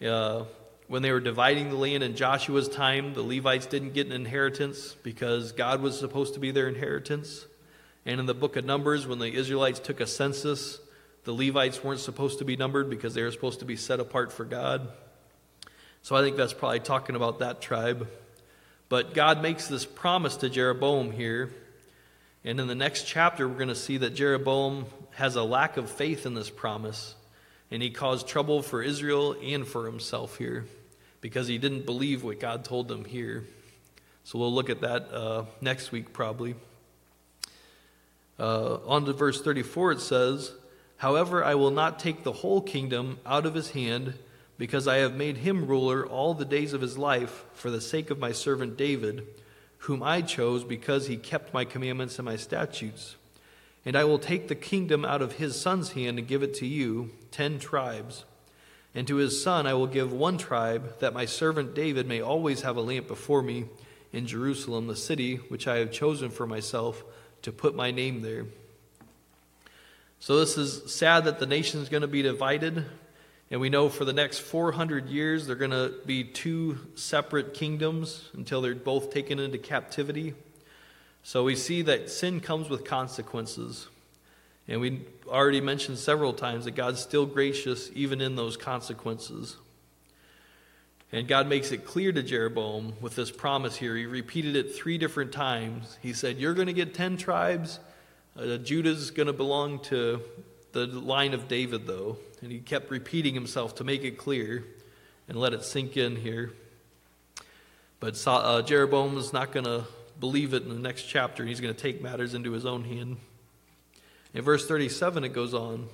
[0.04, 0.44] uh,
[0.88, 4.96] when they were dividing the land in Joshua's time, the Levites didn't get an inheritance
[5.02, 7.44] because God was supposed to be their inheritance.
[8.06, 10.80] And in the book of Numbers, when the Israelites took a census,
[11.24, 14.32] the Levites weren't supposed to be numbered because they were supposed to be set apart
[14.32, 14.88] for God.
[16.00, 18.08] So I think that's probably talking about that tribe.
[18.90, 21.50] But God makes this promise to Jeroboam here.
[22.44, 25.88] And in the next chapter, we're going to see that Jeroboam has a lack of
[25.88, 27.14] faith in this promise.
[27.70, 30.66] And he caused trouble for Israel and for himself here
[31.20, 33.44] because he didn't believe what God told him here.
[34.24, 36.57] So we'll look at that uh, next week, probably.
[38.40, 40.53] Uh, on to verse 34, it says,
[40.96, 44.14] However, I will not take the whole kingdom out of his hand
[44.61, 48.11] because I have made him ruler all the days of his life for the sake
[48.11, 49.27] of my servant David,
[49.79, 53.16] whom I chose because he kept my commandments and my statutes.
[53.87, 56.66] And I will take the kingdom out of his son's hand and give it to
[56.66, 58.27] you, ten tribes.
[58.94, 62.61] And to his son I will give one tribe, that my servant David may always
[62.61, 63.64] have a lamp before me
[64.12, 67.03] in Jerusalem, the city which I have chosen for myself
[67.40, 68.44] to put my name there.
[70.18, 72.85] So this is sad that the nation is going to be divided,
[73.50, 78.28] and we know for the next 400 years, they're going to be two separate kingdoms
[78.32, 80.34] until they're both taken into captivity.
[81.24, 83.88] So we see that sin comes with consequences.
[84.68, 89.56] And we already mentioned several times that God's still gracious even in those consequences.
[91.12, 93.96] And God makes it clear to Jeroboam with this promise here.
[93.96, 95.98] He repeated it three different times.
[96.00, 97.80] He said, You're going to get 10 tribes.
[98.38, 100.22] Uh, Judah's going to belong to
[100.70, 102.16] the line of David, though.
[102.42, 104.64] And he kept repeating himself to make it clear
[105.29, 106.53] and let it sink in here.
[108.00, 109.85] But uh, Jeroboam is not going to
[110.18, 111.44] believe it in the next chapter.
[111.44, 113.18] He's going to take matters into his own hand.
[114.33, 115.88] In verse 37, it goes on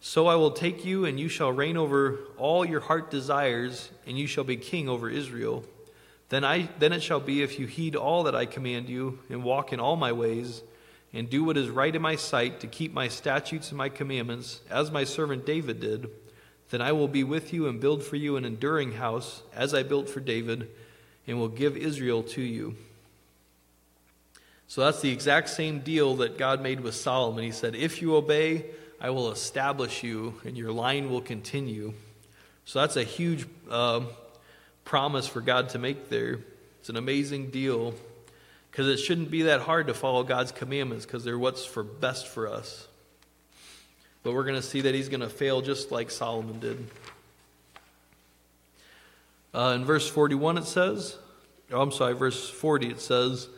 [0.00, 4.18] So I will take you, and you shall reign over all your heart desires, and
[4.18, 5.64] you shall be king over Israel.
[6.28, 9.42] Then, I, then it shall be if you heed all that I command you, and
[9.42, 10.62] walk in all my ways
[11.16, 14.60] and do what is right in my sight to keep my statutes and my commandments,
[14.68, 16.10] as my servant David did,
[16.68, 19.82] then I will be with you and build for you an enduring house, as I
[19.82, 20.68] built for David,
[21.26, 22.76] and will give Israel to you.
[24.68, 27.44] So that's the exact same deal that God made with Solomon.
[27.44, 28.66] He said, If you obey,
[29.00, 31.94] I will establish you, and your line will continue.
[32.66, 34.02] So that's a huge uh,
[34.84, 36.40] promise for God to make there.
[36.80, 37.94] It's an amazing deal
[38.76, 42.28] because it shouldn't be that hard to follow God's commandments because they're what's for best
[42.28, 42.86] for us.
[44.22, 46.86] but we're going to see that he's going to fail just like Solomon did.
[49.54, 51.16] Uh, in verse 41, it says,
[51.72, 53.48] oh, I'm sorry, verse 40, it says,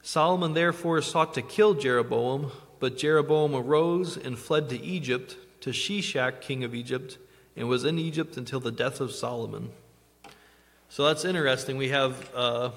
[0.00, 6.40] Solomon therefore sought to kill Jeroboam, but Jeroboam arose and fled to Egypt, to Shishak,
[6.40, 7.18] king of Egypt,
[7.58, 9.68] and was in Egypt until the death of Solomon.
[10.88, 11.76] So that's interesting.
[11.76, 12.70] We have, uh,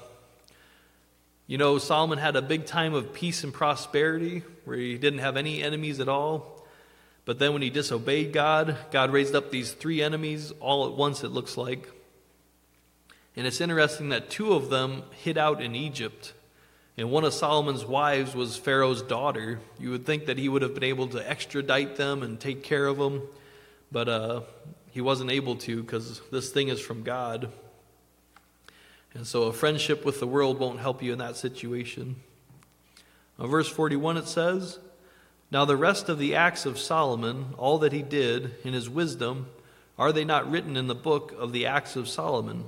[1.49, 5.35] you know, Solomon had a big time of peace and prosperity where he didn't have
[5.35, 6.63] any enemies at all.
[7.25, 11.23] But then when he disobeyed God, God raised up these three enemies all at once,
[11.23, 11.89] it looks like.
[13.35, 16.33] And it's interesting that two of them hid out in Egypt.
[16.97, 19.59] And one of Solomon's wives was Pharaoh's daughter.
[19.79, 22.85] You would think that he would have been able to extradite them and take care
[22.85, 23.23] of them,
[23.91, 24.41] but uh,
[24.91, 27.51] he wasn't able to because this thing is from God.
[29.13, 32.17] And so a friendship with the world won't help you in that situation.
[33.39, 34.79] In verse 41 it says,
[35.51, 39.47] Now the rest of the acts of Solomon, all that he did in his wisdom,
[39.97, 42.65] are they not written in the book of the acts of Solomon?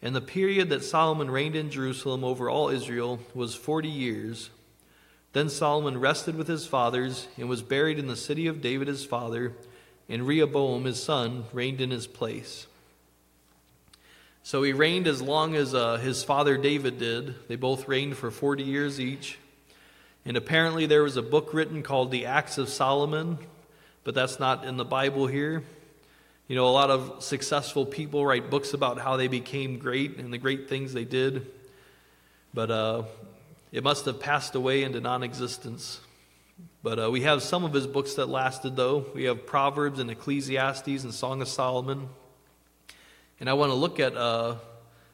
[0.00, 4.50] And the period that Solomon reigned in Jerusalem over all Israel was forty years.
[5.32, 9.04] Then Solomon rested with his fathers and was buried in the city of David his
[9.04, 9.54] father,
[10.08, 12.67] and Rehoboam his son reigned in his place.
[14.48, 17.34] So he reigned as long as uh, his father David did.
[17.48, 19.36] They both reigned for 40 years each.
[20.24, 23.36] And apparently there was a book written called The Acts of Solomon,
[24.04, 25.64] but that's not in the Bible here.
[26.46, 30.32] You know, a lot of successful people write books about how they became great and
[30.32, 31.46] the great things they did,
[32.54, 33.02] but uh,
[33.70, 36.00] it must have passed away into non existence.
[36.82, 39.04] But uh, we have some of his books that lasted, though.
[39.14, 42.08] We have Proverbs and Ecclesiastes and Song of Solomon.
[43.40, 44.56] And I want to look at, uh,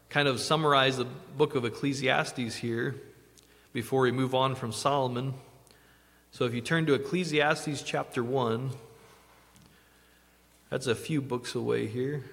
[0.08, 2.94] kind of summarize the book of Ecclesiastes here
[3.72, 5.34] before we move on from Solomon.
[6.30, 8.70] So if you turn to Ecclesiastes chapter 1,
[10.70, 12.24] that's a few books away here.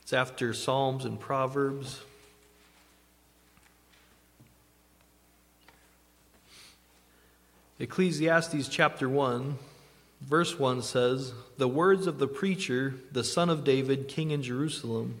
[0.00, 2.00] It's after Psalms and Proverbs.
[7.78, 9.56] Ecclesiastes chapter 1,
[10.20, 15.20] verse 1 says, The words of the preacher, the son of David, king in Jerusalem.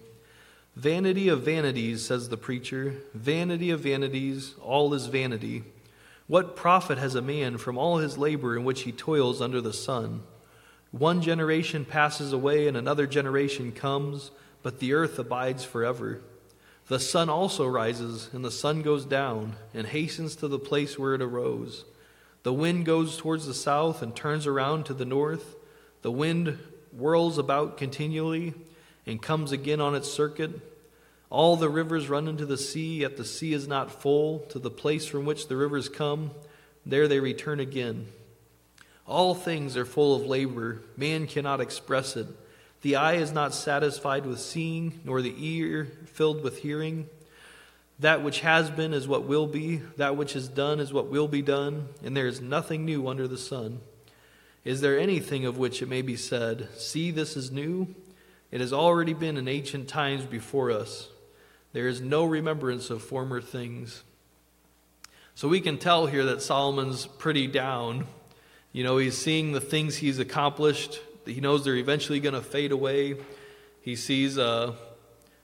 [0.76, 5.64] Vanity of vanities, says the preacher, vanity of vanities, all is vanity.
[6.26, 9.72] What profit has a man from all his labor in which he toils under the
[9.72, 10.22] sun?
[10.92, 14.30] One generation passes away and another generation comes,
[14.62, 16.20] but the earth abides forever.
[16.88, 21.14] The sun also rises, and the sun goes down, and hastens to the place where
[21.14, 21.84] it arose.
[22.42, 25.56] The wind goes towards the south and turns around to the north.
[26.02, 26.58] The wind
[26.96, 28.54] whirls about continually
[29.06, 30.50] and comes again on its circuit.
[31.28, 34.40] All the rivers run into the sea, yet the sea is not full.
[34.50, 36.32] To the place from which the rivers come,
[36.84, 38.08] there they return again.
[39.06, 40.82] All things are full of labor.
[40.96, 42.26] Man cannot express it.
[42.82, 47.08] The eye is not satisfied with seeing, nor the ear filled with hearing.
[48.00, 51.28] That which has been is what will be, that which is done is what will
[51.28, 53.80] be done, and there is nothing new under the sun.
[54.64, 57.94] Is there anything of which it may be said, See, this is new?
[58.50, 61.08] It has already been in ancient times before us.
[61.72, 64.02] There is no remembrance of former things.
[65.34, 68.06] So we can tell here that Solomon's pretty down.
[68.72, 71.00] You know, he's seeing the things he's accomplished.
[71.26, 73.16] He knows they're eventually going to fade away.
[73.82, 74.74] He sees uh,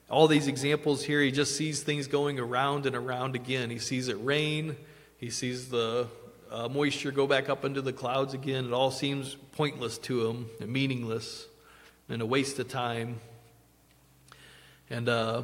[0.09, 1.21] all these examples here.
[1.21, 3.71] He just sees things going around and around again.
[3.71, 4.77] He sees it rain.
[5.19, 6.09] He sees the
[6.51, 8.66] uh, moisture go back up into the clouds again.
[8.66, 11.47] It all seems pointless to him and meaningless
[12.09, 13.21] and a waste of time.
[14.88, 15.42] And uh,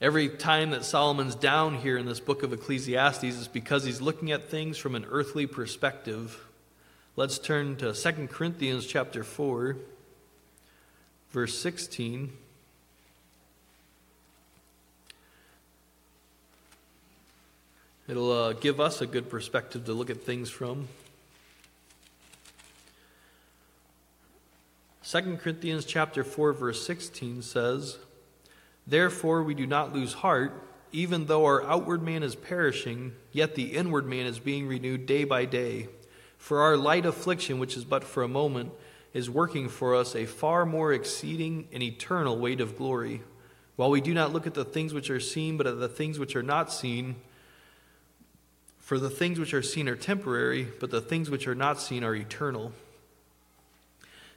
[0.00, 4.30] Every time that Solomon's down here in this book of Ecclesiastes is because he's looking
[4.30, 6.46] at things from an earthly perspective.
[7.16, 9.76] Let's turn to 2 Corinthians chapter 4
[11.32, 12.32] verse 16.
[18.08, 20.88] It'll uh, give us a good perspective to look at things from.
[25.06, 27.98] 2 Corinthians chapter 4 verse 16 says,
[28.86, 30.54] Therefore, we do not lose heart,
[30.90, 35.24] even though our outward man is perishing, yet the inward man is being renewed day
[35.24, 35.88] by day.
[36.38, 38.72] For our light affliction, which is but for a moment,
[39.12, 43.20] is working for us a far more exceeding and eternal weight of glory.
[43.76, 46.18] While we do not look at the things which are seen, but at the things
[46.18, 47.16] which are not seen,
[48.88, 52.02] for the things which are seen are temporary, but the things which are not seen
[52.02, 52.72] are eternal.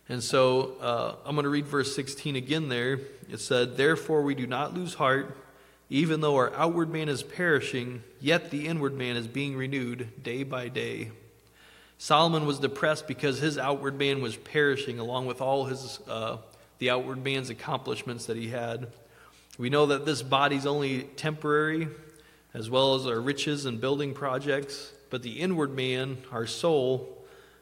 [0.09, 2.99] And so uh, I'm going to read verse 16 again there.
[3.29, 5.37] It said, Therefore we do not lose heart,
[5.89, 10.43] Even though our outward man is perishing, yet the inward man is being renewed day
[10.43, 11.11] by day.
[11.97, 16.35] Solomon was depressed because his outward man was perishing, along with all his uh,
[16.79, 18.91] the outward man's accomplishments that he had.
[19.57, 21.87] We know that this body's only temporary,
[22.53, 24.91] as well as our riches and building projects.
[25.09, 27.17] But the inward man, our soul,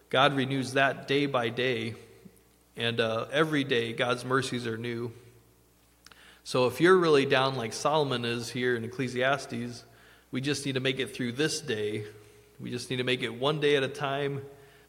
[0.09, 1.95] God renews that day by day.
[2.75, 5.11] And uh, every day, God's mercies are new.
[6.43, 9.83] So if you're really down like Solomon is here in Ecclesiastes,
[10.31, 12.05] we just need to make it through this day.
[12.59, 14.41] We just need to make it one day at a time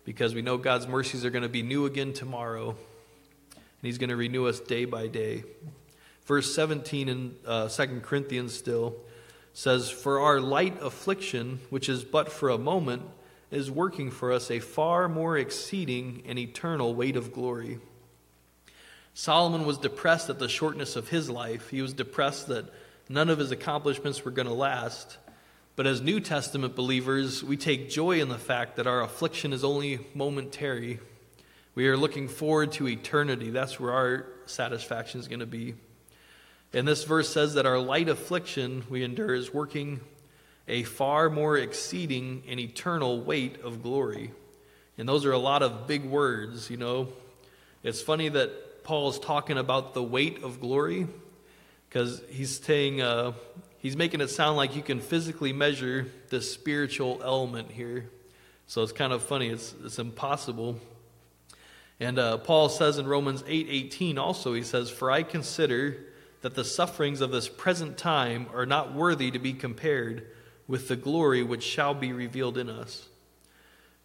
[0.05, 2.71] because we know God's mercies are going to be new again tomorrow.
[2.71, 5.45] And He's going to renew us day by day.
[6.25, 8.97] Verse 17 in uh, 2 Corinthians still
[9.53, 13.03] says, For our light affliction, which is but for a moment,
[13.51, 17.79] is working for us a far more exceeding and eternal weight of glory.
[19.13, 21.69] Solomon was depressed at the shortness of his life.
[21.71, 22.73] He was depressed that
[23.09, 25.19] none of his accomplishments were going to last.
[25.77, 29.65] But as New Testament believers, we take joy in the fact that our affliction is
[29.65, 31.01] only momentary.
[31.75, 33.51] We are looking forward to eternity.
[33.51, 35.75] That's where our satisfaction is going to be.
[36.73, 40.01] And this verse says that our light affliction we endure is working
[40.69, 44.31] a far more exceeding and eternal weight of glory.
[44.97, 47.09] And those are a lot of big words, you know.
[47.83, 51.09] It's funny that Paul is talking about the weight of glory
[51.89, 53.33] because he's saying, uh,
[53.79, 58.09] he's making it sound like you can physically measure the spiritual element here.
[58.69, 59.49] So it's kind of funny.
[59.49, 60.79] It's, it's impossible.
[61.99, 65.97] And uh, Paul says in Romans 8 18 also, he says, For I consider
[66.43, 70.27] that the sufferings of this present time are not worthy to be compared
[70.67, 73.09] with the glory which shall be revealed in us.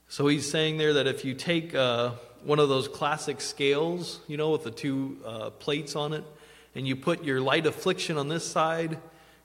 [0.07, 2.11] So he's saying there that if you take uh,
[2.43, 6.23] one of those classic scales, you know, with the two uh, plates on it,
[6.75, 8.99] and you put your light affliction on this side,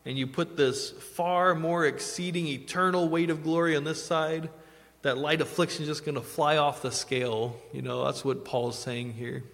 [0.05, 4.51] and you put this far more exceeding eternal weight of glory on this side,
[5.03, 7.57] that light affliction is just going to fly off the scale.
[7.73, 9.45] You know, that's what Paul's saying here.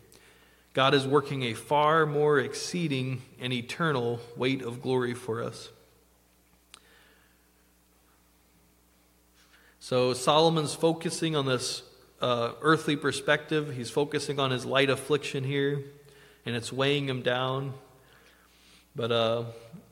[0.76, 5.70] God is working a far more exceeding and eternal weight of glory for us.
[9.80, 11.82] So Solomon's focusing on this
[12.20, 13.74] uh, earthly perspective.
[13.74, 15.82] He's focusing on his light affliction here,
[16.44, 17.72] and it's weighing him down.
[18.94, 19.44] But uh,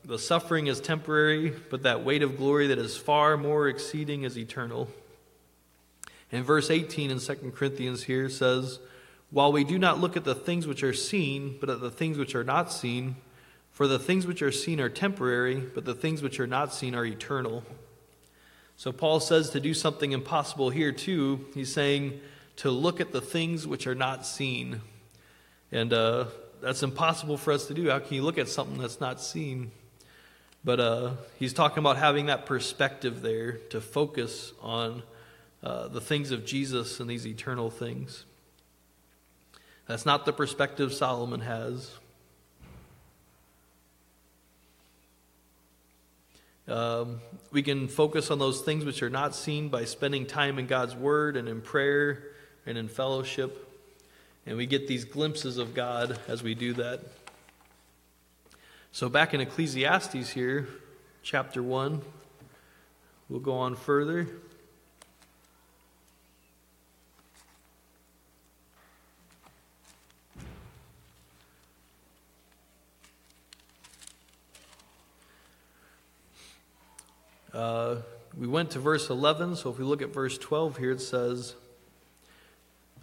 [0.04, 4.36] the suffering is temporary, but that weight of glory that is far more exceeding is
[4.36, 4.90] eternal.
[6.30, 8.80] And verse 18 in 2 Corinthians here says,
[9.34, 12.16] while we do not look at the things which are seen, but at the things
[12.16, 13.16] which are not seen,
[13.72, 16.94] for the things which are seen are temporary, but the things which are not seen
[16.94, 17.64] are eternal.
[18.76, 21.46] So Paul says to do something impossible here too.
[21.52, 22.20] He's saying
[22.58, 24.80] to look at the things which are not seen.
[25.72, 26.26] And uh,
[26.62, 27.90] that's impossible for us to do.
[27.90, 29.72] How can you look at something that's not seen?
[30.62, 31.10] But uh,
[31.40, 35.02] he's talking about having that perspective there to focus on
[35.60, 38.26] uh, the things of Jesus and these eternal things.
[39.86, 41.90] That's not the perspective Solomon has.
[46.66, 47.20] Um,
[47.50, 50.94] we can focus on those things which are not seen by spending time in God's
[50.94, 52.22] Word and in prayer
[52.64, 53.60] and in fellowship.
[54.46, 57.00] And we get these glimpses of God as we do that.
[58.92, 60.68] So, back in Ecclesiastes here,
[61.22, 62.00] chapter 1,
[63.28, 64.28] we'll go on further.
[77.54, 78.02] Uh,
[78.36, 81.54] we went to verse 11, so if we look at verse 12 here, it says,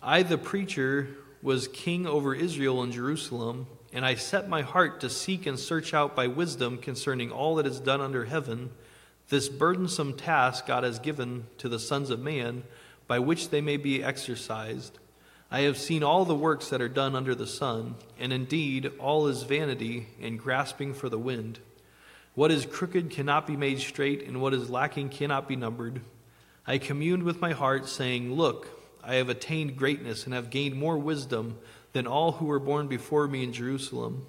[0.04, 1.08] I, the preacher,
[1.41, 5.93] was king over Israel and Jerusalem, and I set my heart to seek and search
[5.93, 8.72] out by wisdom concerning all that is done under heaven,
[9.30, 12.64] this burdensome task God has given to the sons of man,
[13.08, 14.99] by which they may be exercised.
[15.49, 19.28] I have seen all the works that are done under the sun, and indeed all
[19.28, 21.60] is vanity and grasping for the wind.
[22.34, 26.01] What is crooked cannot be made straight, and what is lacking cannot be numbered.
[26.65, 28.67] I communed with my heart, saying, Look,
[29.03, 31.57] I have attained greatness and have gained more wisdom
[31.91, 34.25] than all who were born before me in Jerusalem.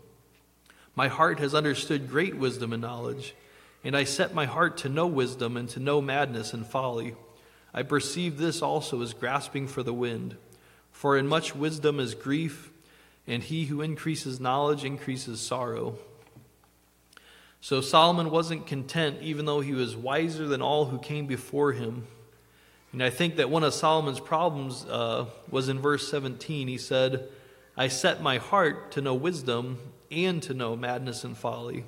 [0.97, 3.35] My heart has understood great wisdom and knowledge,
[3.85, 7.15] and I set my heart to know wisdom and to know madness and folly.
[7.73, 10.37] I perceive this also as grasping for the wind.
[10.91, 12.71] For in much wisdom is grief,
[13.27, 15.97] and he who increases knowledge increases sorrow.
[17.63, 22.09] So Solomon wasn't content, even though he was wiser than all who came before him.
[22.91, 26.67] And I think that one of Solomon's problems uh, was in verse 17.
[26.67, 27.29] He said,
[27.77, 29.79] I set my heart to know wisdom
[30.11, 31.85] and to know madness and folly.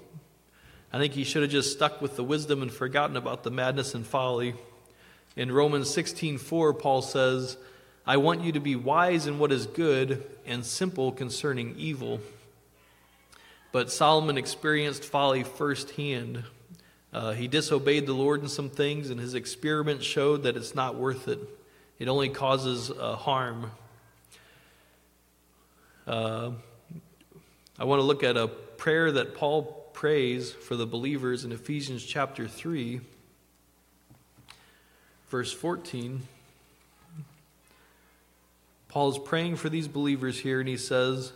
[0.93, 3.97] I think he should have just stuck with the wisdom and forgotten about the madness
[3.97, 4.55] and folly.
[5.35, 7.57] In Romans 16:4 Paul says,
[8.07, 12.21] "I want you to be wise in what is good and simple concerning evil."
[13.75, 16.45] But Solomon experienced folly firsthand.
[17.13, 20.95] Uh, he disobeyed the Lord in some things, and his experiment showed that it's not
[20.95, 21.41] worth it.
[21.99, 23.73] It only causes uh, harm.
[26.07, 26.53] Uh,
[27.77, 32.05] I want to look at a prayer that Paul prays for the believers in Ephesians
[32.05, 33.01] chapter 3,
[35.31, 36.23] verse 14.
[38.87, 41.33] Paul is praying for these believers here, and he says,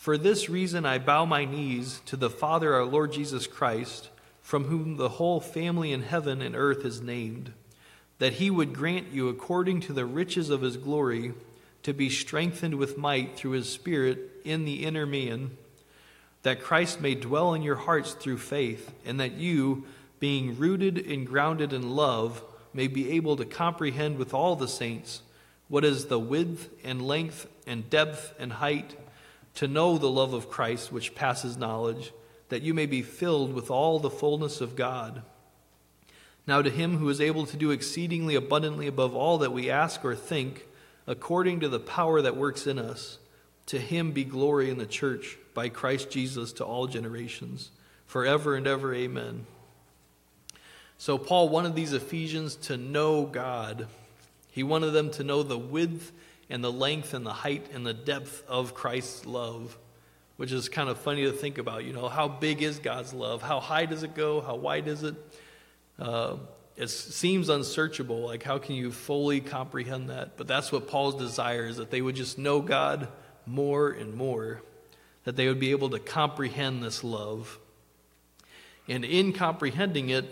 [0.00, 4.08] For this reason I bow my knees to the Father, our Lord Jesus Christ,
[4.40, 7.52] from whom the whole family in heaven and earth is named,
[8.18, 11.34] that he would grant you, according to the riches of his glory,
[11.82, 15.50] to be strengthened with might through his Spirit in the inner man
[16.44, 19.84] that Christ may dwell in your hearts through faith, and that you,
[20.18, 22.42] being rooted and grounded in love,
[22.72, 25.20] may be able to comprehend with all the saints
[25.68, 28.96] what is the width and length and depth and height,
[29.54, 32.12] to know the love of Christ which passes knowledge,
[32.48, 35.22] that you may be filled with all the fullness of God.
[36.46, 40.04] Now, to him who is able to do exceedingly abundantly above all that we ask
[40.04, 40.66] or think,
[41.06, 43.18] according to the power that works in us,
[43.66, 47.70] to him be glory in the church by Christ Jesus to all generations,
[48.06, 48.94] forever and ever.
[48.94, 49.46] Amen.
[50.98, 53.86] So, Paul wanted these Ephesians to know God.
[54.50, 56.12] He wanted them to know the width
[56.50, 59.78] and the length and the height and the depth of Christ's love,
[60.36, 61.84] which is kind of funny to think about.
[61.84, 63.40] You know, how big is God's love?
[63.40, 64.40] How high does it go?
[64.40, 65.14] How wide is it?
[65.98, 66.36] Uh,
[66.76, 68.26] it seems unsearchable.
[68.26, 70.36] Like, how can you fully comprehend that?
[70.36, 73.08] But that's what Paul's desire is that they would just know God
[73.46, 74.62] more and more
[75.24, 77.58] that they would be able to comprehend this love.
[78.88, 80.24] And in comprehending it,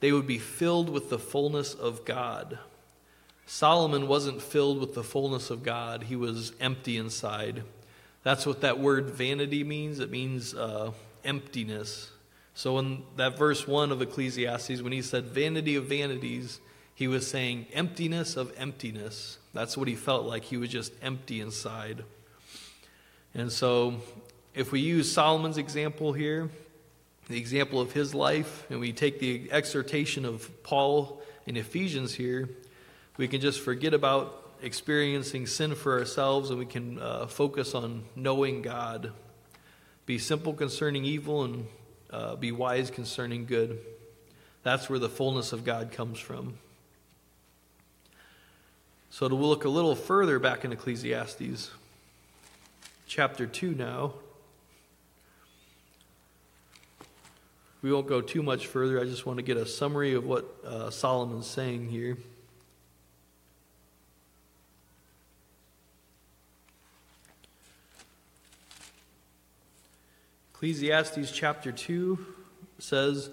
[0.00, 2.58] they would be filled with the fullness of God.
[3.46, 7.62] Solomon wasn't filled with the fullness of God, he was empty inside.
[8.22, 10.00] That's what that word vanity means.
[10.00, 10.90] It means uh,
[11.24, 12.10] emptiness.
[12.54, 16.58] So, in that verse 1 of Ecclesiastes, when he said vanity of vanities,
[16.96, 19.38] he was saying emptiness of emptiness.
[19.52, 20.44] That's what he felt like.
[20.44, 22.02] He was just empty inside.
[23.34, 24.00] And so
[24.54, 26.48] if we use Solomon's example here,
[27.28, 32.48] the example of his life, and we take the exhortation of Paul in Ephesians here,
[33.16, 38.04] we can just forget about experiencing sin for ourselves and we can uh, focus on
[38.14, 39.12] knowing God.
[40.04, 41.66] Be simple concerning evil and
[42.10, 43.78] uh, be wise concerning good.
[44.62, 46.58] That's where the fullness of God comes from.
[49.10, 51.70] So, to look a little further back in Ecclesiastes,
[53.06, 54.14] chapter 2 now.
[57.80, 59.00] We won't go too much further.
[59.00, 62.18] I just want to get a summary of what uh, Solomon's saying here.
[70.56, 72.18] Ecclesiastes chapter 2
[72.78, 73.28] says,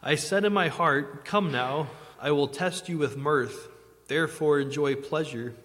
[0.00, 1.88] I said in my heart, Come now,
[2.20, 3.66] I will test you with mirth,
[4.06, 5.56] therefore enjoy pleasure.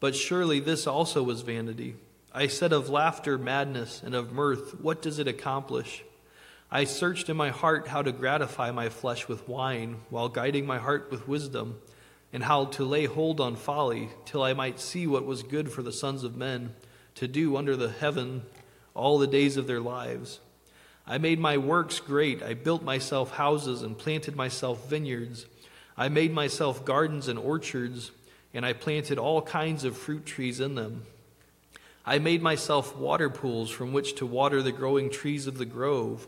[0.00, 1.96] But surely this also was vanity.
[2.32, 6.02] I said of laughter, madness, and of mirth, What does it accomplish?
[6.70, 10.78] I searched in my heart how to gratify my flesh with wine, while guiding my
[10.78, 11.78] heart with wisdom,
[12.32, 15.82] and how to lay hold on folly, till I might see what was good for
[15.82, 16.74] the sons of men,
[17.16, 18.44] to do under the heaven
[18.94, 20.40] all the days of their lives.
[21.06, 22.42] I made my works great.
[22.42, 25.46] I built myself houses and planted myself vineyards.
[25.96, 28.12] I made myself gardens and orchards,
[28.54, 31.02] and I planted all kinds of fruit trees in them.
[32.04, 36.26] I made myself water pools from which to water the growing trees of the grove.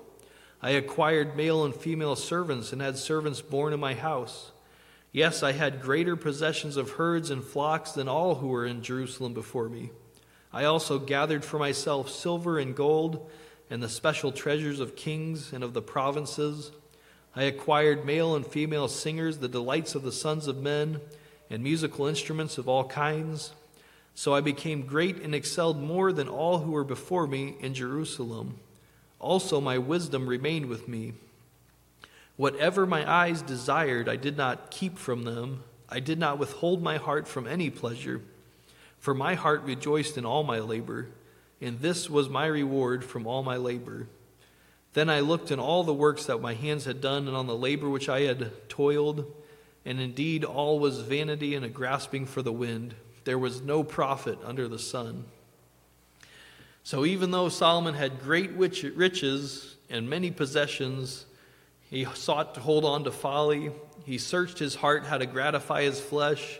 [0.63, 4.53] I acquired male and female servants and had servants born in my house.
[5.13, 9.35] Yes, I had greater possessions of herds and flocks than all who were in Jerusalem
[9.35, 9.91] before me.
[10.55, 13.29] I also gathered for myself silver and gold
[13.69, 16.71] and the special treasures of kings and of the provinces.
[17.35, 21.01] I acquired male and female singers, the delights of the sons of men,
[21.51, 23.51] and musical instruments of all kinds.
[24.15, 28.61] So I became great and excelled more than all who were before me in Jerusalem.
[29.19, 31.15] Also, my wisdom remained with me.
[32.37, 35.65] Whatever my eyes desired, I did not keep from them.
[35.89, 38.23] I did not withhold my heart from any pleasure.
[39.05, 41.09] For my heart rejoiced in all my labor,
[41.61, 44.09] and this was my reward from all my labor.
[44.95, 47.55] Then I looked in all the works that my hands had done, and on the
[47.55, 49.31] labor which I had toiled,
[49.85, 52.95] and indeed all was vanity and a grasping for the wind.
[53.25, 55.27] There was no profit under the sun.
[56.83, 61.27] So even though Solomon had great riches and many possessions,
[61.91, 63.71] He sought to hold on to folly.
[64.07, 66.59] He searched his heart how to gratify his flesh,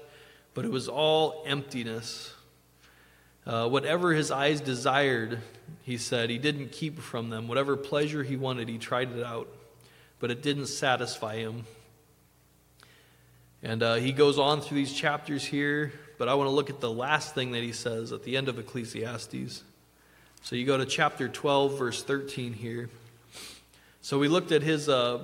[0.55, 2.33] but it was all emptiness.
[3.47, 5.41] Uh, whatever his eyes desired,
[5.83, 7.49] he said, he didn't keep from them.
[7.49, 9.49] Whatever pleasure he wanted, he tried it out,
[10.21, 11.65] but it didn't satisfy him.
[13.63, 16.81] And uh, he goes on through these chapters here, but I want to look at
[16.81, 19.63] the last thing that he says at the end of Ecclesiastes.
[20.43, 22.91] So you go to chapter 12, verse 13 here.
[24.03, 25.21] So we looked at his uh,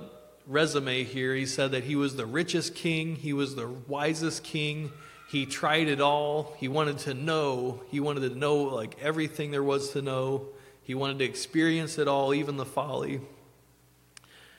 [0.47, 1.35] resume here.
[1.35, 4.91] He said that he was the richest king, he was the wisest king.
[5.31, 6.53] He tried it all.
[6.57, 7.83] He wanted to know.
[7.87, 10.47] He wanted to know like everything there was to know.
[10.83, 13.21] He wanted to experience it all, even the folly.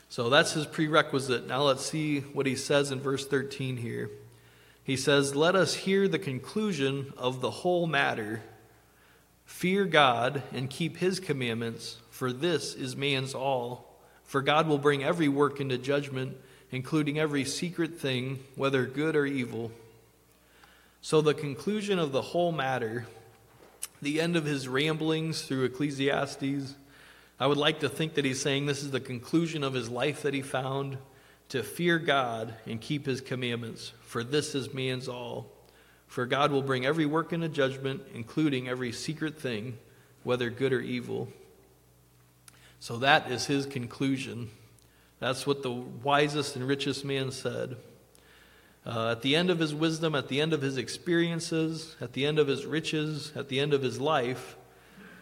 [0.09, 1.47] So that's his prerequisite.
[1.47, 4.09] Now let's see what he says in verse 13 here.
[4.83, 8.41] He says, Let us hear the conclusion of the whole matter.
[9.45, 13.95] Fear God and keep his commandments, for this is man's all.
[14.25, 16.35] For God will bring every work into judgment,
[16.71, 19.71] including every secret thing, whether good or evil.
[21.05, 23.09] So, the conclusion of the whole matter,
[24.01, 26.77] the end of his ramblings through Ecclesiastes,
[27.41, 30.23] I would like to think that he's saying this is the conclusion of his life
[30.23, 30.99] that he found
[31.49, 35.51] to fear God and keep his commandments, for this is man's all.
[36.07, 39.79] For God will bring every work into judgment, including every secret thing,
[40.23, 41.29] whether good or evil.
[42.79, 44.51] So that is his conclusion.
[45.19, 47.77] That's what the wisest and richest man said.
[48.85, 52.27] Uh, at the end of his wisdom, at the end of his experiences, at the
[52.27, 54.57] end of his riches, at the end of his life,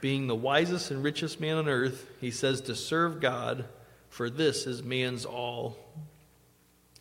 [0.01, 3.67] being the wisest and richest man on earth, he says to serve God,
[4.09, 5.77] for this is man's all.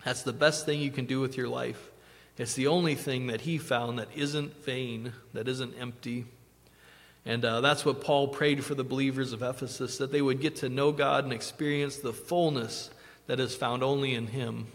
[0.04, 1.92] That's the best thing you can do with your life.
[2.38, 6.26] It's the only thing that he found that isn't vain, that isn't empty.
[7.26, 10.58] And uh, that's what Paul prayed for the believers of Ephesus, that they would get
[10.58, 12.90] to know God and experience the fullness
[13.28, 14.68] that is found only in him.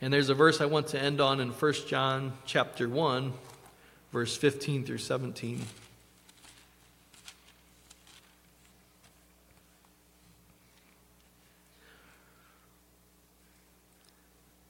[0.00, 3.32] And there's a verse I want to end on in 1 John chapter 1,
[4.12, 5.64] verse 15 through 17.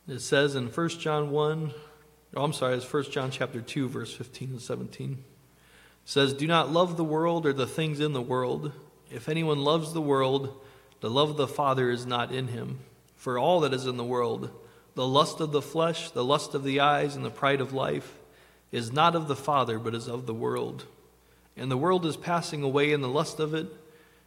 [0.09, 1.75] It says in 1 John 1,
[2.35, 5.13] oh, I'm sorry, it's 1 John chapter 2, verse 15 and 17.
[5.13, 5.19] It
[6.07, 8.73] says, Do not love the world or the things in the world.
[9.11, 10.59] If anyone loves the world,
[11.01, 12.79] the love of the Father is not in him.
[13.17, 14.51] For all that is in the world,
[14.99, 18.17] the lust of the flesh, the lust of the eyes, and the pride of life,
[18.73, 20.87] is not of the Father, but is of the world.
[21.57, 23.69] And the world is passing away in the lust of it,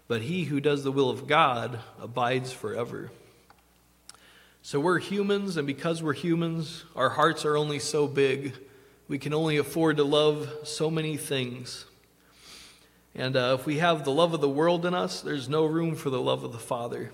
[0.07, 3.11] but he who does the will of God abides forever.
[4.61, 8.53] So we're humans, and because we're humans, our hearts are only so big.
[9.09, 11.83] We can only afford to love so many things.
[13.13, 15.95] And uh, if we have the love of the world in us, there's no room
[15.95, 17.11] for the love of the Father.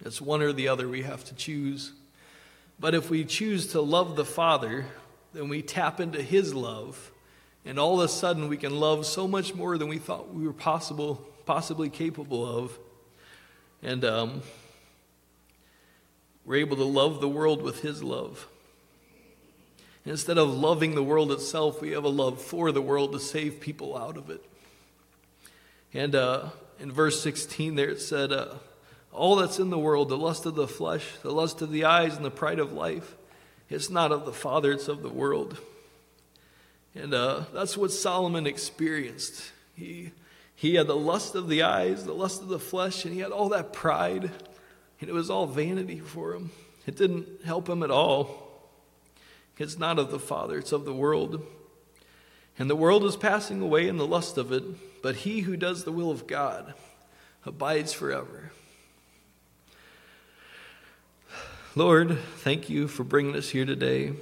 [0.00, 1.90] It's one or the other we have to choose.
[2.80, 4.86] But if we choose to love the Father,
[5.34, 7.12] then we tap into His love.
[7.66, 10.46] And all of a sudden, we can love so much more than we thought we
[10.46, 12.78] were possible, possibly capable of.
[13.82, 14.42] And um,
[16.46, 18.48] we're able to love the world with His love.
[20.06, 23.60] Instead of loving the world itself, we have a love for the world to save
[23.60, 24.42] people out of it.
[25.92, 28.54] And uh, in verse 16, there it said, uh,
[29.12, 32.16] All that's in the world, the lust of the flesh, the lust of the eyes,
[32.16, 33.16] and the pride of life,
[33.68, 35.58] it's not of the Father, it's of the world.
[36.94, 39.52] And uh, that's what Solomon experienced.
[39.76, 40.10] He,
[40.54, 43.30] he had the lust of the eyes, the lust of the flesh, and he had
[43.30, 44.30] all that pride.
[45.00, 46.50] And it was all vanity for him.
[46.86, 48.48] It didn't help him at all.
[49.56, 51.46] It's not of the Father, it's of the world.
[52.58, 54.64] And the world is passing away in the lust of it,
[55.02, 56.74] but he who does the will of God
[57.44, 58.52] abides forever.
[61.76, 64.12] Lord, thank you for bringing us here today.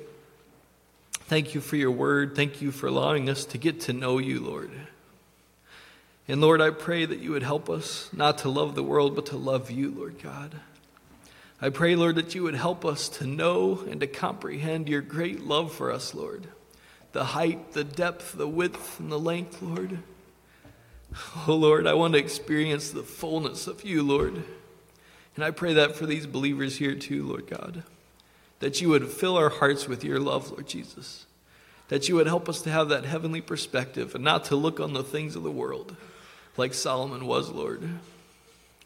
[1.13, 2.37] Thank you for your word.
[2.37, 4.71] Thank you for allowing us to get to know you, Lord.
[6.29, 9.27] And Lord, I pray that you would help us not to love the world, but
[9.27, 10.57] to love you, Lord God.
[11.59, 15.41] I pray, Lord, that you would help us to know and to comprehend your great
[15.41, 16.49] love for us, Lord.
[17.13, 20.01] The height, the depth, the width, and the length, Lord.
[21.47, 24.45] Oh, Lord, I want to experience the fullness of you, Lord.
[25.39, 27.85] And I pray that for these believers here too, Lord God.
[28.59, 31.27] That you would fill our hearts with your love, Lord Jesus.
[31.91, 34.95] That you would help us to have that heavenly perspective and not to look on
[34.95, 35.95] the things of the world
[36.57, 37.89] like Solomon was, Lord.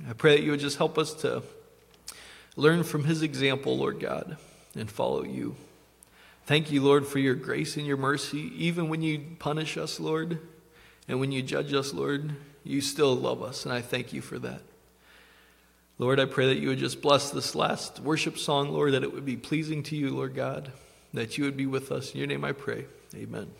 [0.06, 1.42] I pray that you would just help us to
[2.54, 4.36] learn from his example, Lord God,
[4.76, 5.56] and follow you.
[6.44, 8.52] Thank you, Lord, for your grace and your mercy.
[8.58, 10.38] Even when you punish us, Lord,
[11.08, 14.38] and when you judge us, Lord, you still love us, and I thank you for
[14.40, 14.60] that.
[15.98, 19.12] Lord, I pray that you would just bless this last worship song, Lord, that it
[19.12, 20.72] would be pleasing to you, Lord God,
[21.14, 22.12] that you would be with us.
[22.12, 22.86] In your name I pray.
[23.14, 23.50] Amen.